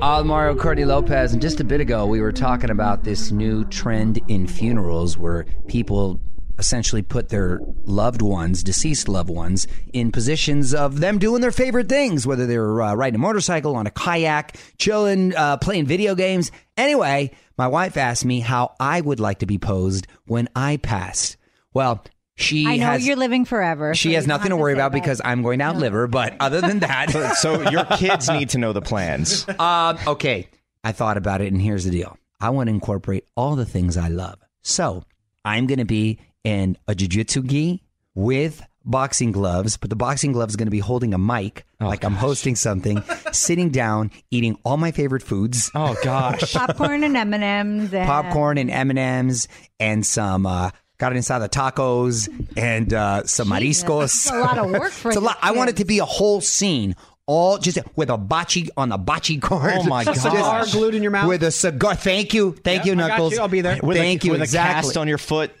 Uh, 0.00 0.22
Mario 0.24 0.54
Courtney 0.54 0.84
Lopez, 0.84 1.32
and 1.32 1.40
just 1.40 1.60
a 1.60 1.64
bit 1.64 1.80
ago, 1.80 2.04
we 2.04 2.20
were 2.20 2.32
talking 2.32 2.70
about 2.70 3.04
this 3.04 3.30
new 3.30 3.64
trend 3.66 4.20
in 4.28 4.46
funerals 4.46 5.16
where 5.16 5.46
people 5.66 6.20
essentially 6.58 7.00
put 7.00 7.30
their 7.30 7.60
loved 7.84 8.20
ones, 8.20 8.62
deceased 8.62 9.08
loved 9.08 9.30
ones, 9.30 9.66
in 9.92 10.12
positions 10.12 10.74
of 10.74 11.00
them 11.00 11.18
doing 11.18 11.40
their 11.40 11.50
favorite 11.50 11.88
things, 11.88 12.26
whether 12.26 12.46
they 12.46 12.58
were 12.58 12.82
uh, 12.82 12.94
riding 12.94 13.16
a 13.16 13.18
motorcycle, 13.18 13.76
on 13.76 13.86
a 13.86 13.90
kayak, 13.90 14.56
chilling, 14.78 15.34
uh, 15.36 15.56
playing 15.56 15.86
video 15.86 16.14
games. 16.14 16.50
Anyway, 16.76 17.30
my 17.56 17.66
wife 17.66 17.96
asked 17.96 18.24
me 18.24 18.40
how 18.40 18.74
I 18.78 19.00
would 19.00 19.20
like 19.20 19.38
to 19.38 19.46
be 19.46 19.58
posed 19.58 20.06
when 20.26 20.48
I 20.54 20.76
passed. 20.76 21.36
Well, 21.72 22.04
she 22.36 22.66
I 22.66 22.76
know 22.76 22.86
has, 22.86 23.06
you're 23.06 23.16
living 23.16 23.44
forever. 23.44 23.94
she 23.94 24.10
so 24.10 24.14
has 24.16 24.26
nothing 24.26 24.50
to 24.50 24.56
worry 24.56 24.72
say 24.72 24.78
about 24.78 24.92
that. 24.92 25.00
because 25.00 25.20
I'm 25.24 25.42
going 25.42 25.60
to 25.60 25.66
outlive 25.66 25.92
her. 25.92 26.06
But 26.06 26.34
other 26.40 26.60
than 26.60 26.80
that, 26.80 27.10
So 27.38 27.68
your 27.70 27.84
kids 27.84 28.28
need 28.28 28.50
to 28.50 28.58
know 28.58 28.72
the 28.72 28.82
plans. 28.82 29.46
um, 29.58 29.98
okay, 30.06 30.48
I 30.82 30.92
thought 30.92 31.16
about 31.16 31.40
it, 31.40 31.52
and 31.52 31.62
here's 31.62 31.84
the 31.84 31.90
deal. 31.90 32.18
I 32.40 32.50
want 32.50 32.68
to 32.68 32.74
incorporate 32.74 33.24
all 33.36 33.56
the 33.56 33.64
things 33.64 33.96
I 33.96 34.08
love. 34.08 34.38
So 34.62 35.04
I'm 35.44 35.66
going 35.66 35.78
to 35.78 35.84
be 35.84 36.18
in 36.42 36.76
a 36.88 36.94
jujitsu 36.94 37.46
gi 37.46 37.82
with 38.14 38.62
boxing 38.84 39.32
gloves, 39.32 39.76
but 39.78 39.88
the 39.88 39.96
boxing 39.96 40.32
glove 40.32 40.50
is 40.50 40.56
going 40.56 40.66
to 40.66 40.70
be 40.70 40.78
holding 40.80 41.14
a 41.14 41.18
mic, 41.18 41.64
like 41.80 42.04
I'm 42.04 42.14
hosting 42.14 42.54
something, 42.54 43.02
sitting 43.32 43.70
down, 43.70 44.10
eating 44.30 44.58
all 44.62 44.76
my 44.76 44.90
favorite 44.90 45.22
foods, 45.22 45.70
Oh 45.74 45.96
gosh. 46.02 46.52
popcorn 46.52 47.02
and 47.02 47.16
M 47.16 47.32
and 47.32 47.42
M's, 47.44 47.90
popcorn 47.92 48.58
and 48.58 48.70
M 48.70 48.90
and 48.90 48.98
M's, 48.98 49.48
and 49.80 50.04
some. 50.04 50.44
Uh, 50.46 50.70
Got 51.04 51.12
it 51.12 51.16
inside 51.16 51.40
the 51.40 51.50
tacos 51.50 52.30
and 52.56 52.94
uh, 52.94 53.24
some 53.24 53.48
mariscos. 53.48 54.24
that's 54.24 54.30
a 54.30 54.38
lot 54.38 54.56
of 54.56 54.70
work 54.70 54.90
for 54.90 55.10
it's 55.10 55.18
a 55.18 55.20
lot. 55.20 55.36
I 55.42 55.52
want 55.52 55.68
it 55.68 55.76
to 55.76 55.84
be 55.84 55.98
a 55.98 56.06
whole 56.06 56.40
scene, 56.40 56.96
all 57.26 57.56
just 57.58 57.78
with 57.96 58.10
a 58.10 58.18
botchy 58.18 58.68
on 58.76 58.90
the 58.90 58.98
botchy 58.98 59.40
card. 59.40 59.72
Oh, 59.78 59.82
my 59.84 60.04
Just- 60.14 60.22
Cigar 60.22 60.64
glued 60.70 60.94
in 60.94 61.02
your 61.02 61.10
mouth? 61.12 61.28
with 61.28 61.42
a 61.42 61.50
cigar. 61.50 61.94
Thank 61.94 62.34
you, 62.34 62.52
thank 62.52 62.84
Yeah, 62.84 62.92
you, 62.92 62.98
I 62.98 63.08
got 63.08 63.08
Knuckles. 63.08 63.32
you. 63.32 63.40
I'll 63.40 63.48
be 63.48 63.60
there. 63.62 63.78
With 63.82 63.96
Thank 63.96 64.24
a, 64.24 64.26
you. 64.26 64.32
With 64.32 64.42
exactly. 64.42 64.70
a 64.80 64.82
cast 64.82 64.96
on 64.96 65.08
your 65.08 65.18
foot. 65.18 65.52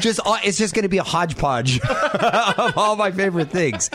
just 0.00 0.20
all, 0.20 0.38
it's 0.44 0.58
just 0.58 0.74
going 0.74 0.82
to 0.82 0.88
be 0.88 0.98
a 0.98 1.02
hodgepodge 1.04 1.80
of 1.80 2.76
all 2.76 2.96
my 2.96 3.10
favorite 3.12 3.50
things. 3.50 3.90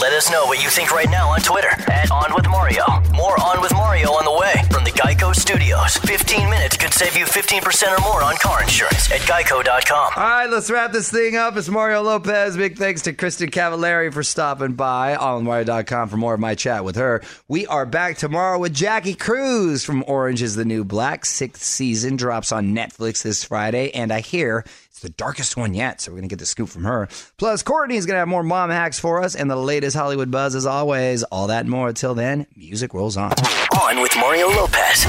Let 0.00 0.12
us 0.12 0.30
know 0.30 0.46
what 0.46 0.62
you 0.62 0.68
think 0.70 0.92
right 0.92 1.10
now 1.10 1.28
on 1.30 1.40
Twitter 1.40 1.68
at 1.90 2.10
On 2.10 2.32
With 2.34 2.48
Mario. 2.48 2.84
More 3.14 3.40
On 3.40 3.60
With 3.60 3.72
Mario 3.72 4.10
on 4.12 4.24
the 4.24 4.32
way 4.40 4.54
from 4.70 4.84
the 4.84 4.90
Geico 4.90 5.34
Studios. 5.34 5.96
15 5.96 6.48
minutes 6.50 6.76
could 6.76 6.92
save 6.92 7.16
you 7.16 7.24
15% 7.24 7.98
or 7.98 8.00
more 8.02 8.22
on 8.22 8.36
car 8.36 8.62
insurance 8.62 9.10
at 9.10 9.20
geico.com. 9.22 10.12
All 10.16 10.22
right, 10.22 10.46
let's 10.50 10.70
wrap 10.70 10.92
this 10.92 11.10
thing 11.10 11.36
up. 11.36 11.56
It's 11.56 11.68
Mario 11.68 12.02
Lopez. 12.02 12.56
Big 12.56 12.76
thanks 12.78 13.02
to 13.02 13.12
Kristin 13.12 13.50
Cavallari 13.50 14.12
for 14.12 14.22
stopping 14.22 14.74
by. 14.74 15.16
OnMario.com 15.64 16.08
for 16.08 16.16
more 16.16 16.34
of 16.34 16.40
my 16.40 16.54
chat 16.54 16.84
with 16.84 16.96
her. 16.96 17.22
We 17.48 17.66
are 17.66 17.86
back 17.86 18.16
tomorrow 18.16 18.58
with 18.58 18.74
Jackie 18.74 19.14
Cruz 19.14 19.84
from 19.84 20.04
Orange 20.06 20.42
is 20.42 20.54
the 20.54 20.64
New 20.64 20.84
Black. 20.84 21.24
Sixth 21.24 21.62
season 21.62 22.16
drops 22.16 22.52
on 22.52 22.74
Netflix 22.74 23.22
this 23.22 23.44
Friday, 23.44 23.90
and 23.92 24.12
I 24.12 24.20
hear 24.20 24.64
it's 24.90 25.00
the 25.00 25.08
darkest 25.10 25.56
one 25.56 25.74
yet. 25.74 26.00
So 26.00 26.10
we're 26.10 26.18
going 26.18 26.28
to 26.28 26.32
get 26.32 26.38
the 26.38 26.46
scoop 26.46 26.68
from 26.68 26.84
her. 26.84 27.08
Plus, 27.36 27.62
Courtney's 27.62 28.06
going 28.06 28.14
to 28.14 28.20
have 28.20 28.28
more 28.28 28.42
mom 28.42 28.70
hacks 28.70 28.98
for 28.98 29.22
us 29.22 29.34
and 29.34 29.50
the 29.50 29.56
latest 29.56 29.96
Hollywood 29.96 30.30
buzz 30.30 30.54
as 30.54 30.66
always. 30.66 31.22
All 31.24 31.48
that 31.48 31.60
and 31.60 31.70
more. 31.70 31.92
Till 31.92 32.14
then, 32.14 32.46
music 32.56 32.94
rolls 32.94 33.16
on. 33.16 33.32
On 33.80 34.00
with 34.00 34.14
Mario 34.16 34.48
Lopez. 34.48 35.04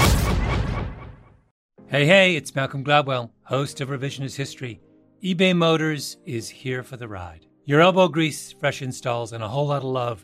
Hey, 1.87 2.05
hey, 2.05 2.35
it's 2.35 2.55
Malcolm 2.55 2.83
Gladwell, 2.83 3.29
host 3.43 3.79
of 3.79 3.89
Revisionist 3.89 4.35
History. 4.35 4.81
eBay 5.23 5.55
Motors 5.55 6.17
is 6.25 6.49
here 6.49 6.83
for 6.83 6.97
the 6.97 7.07
ride. 7.07 7.45
Your 7.67 7.81
elbow 7.81 8.07
grease, 8.07 8.51
fresh 8.51 8.83
installs, 8.83 9.33
and 9.33 9.43
a 9.43 9.47
whole 9.47 9.67
lot 9.67 9.77
of 9.77 9.85
love 9.85 10.23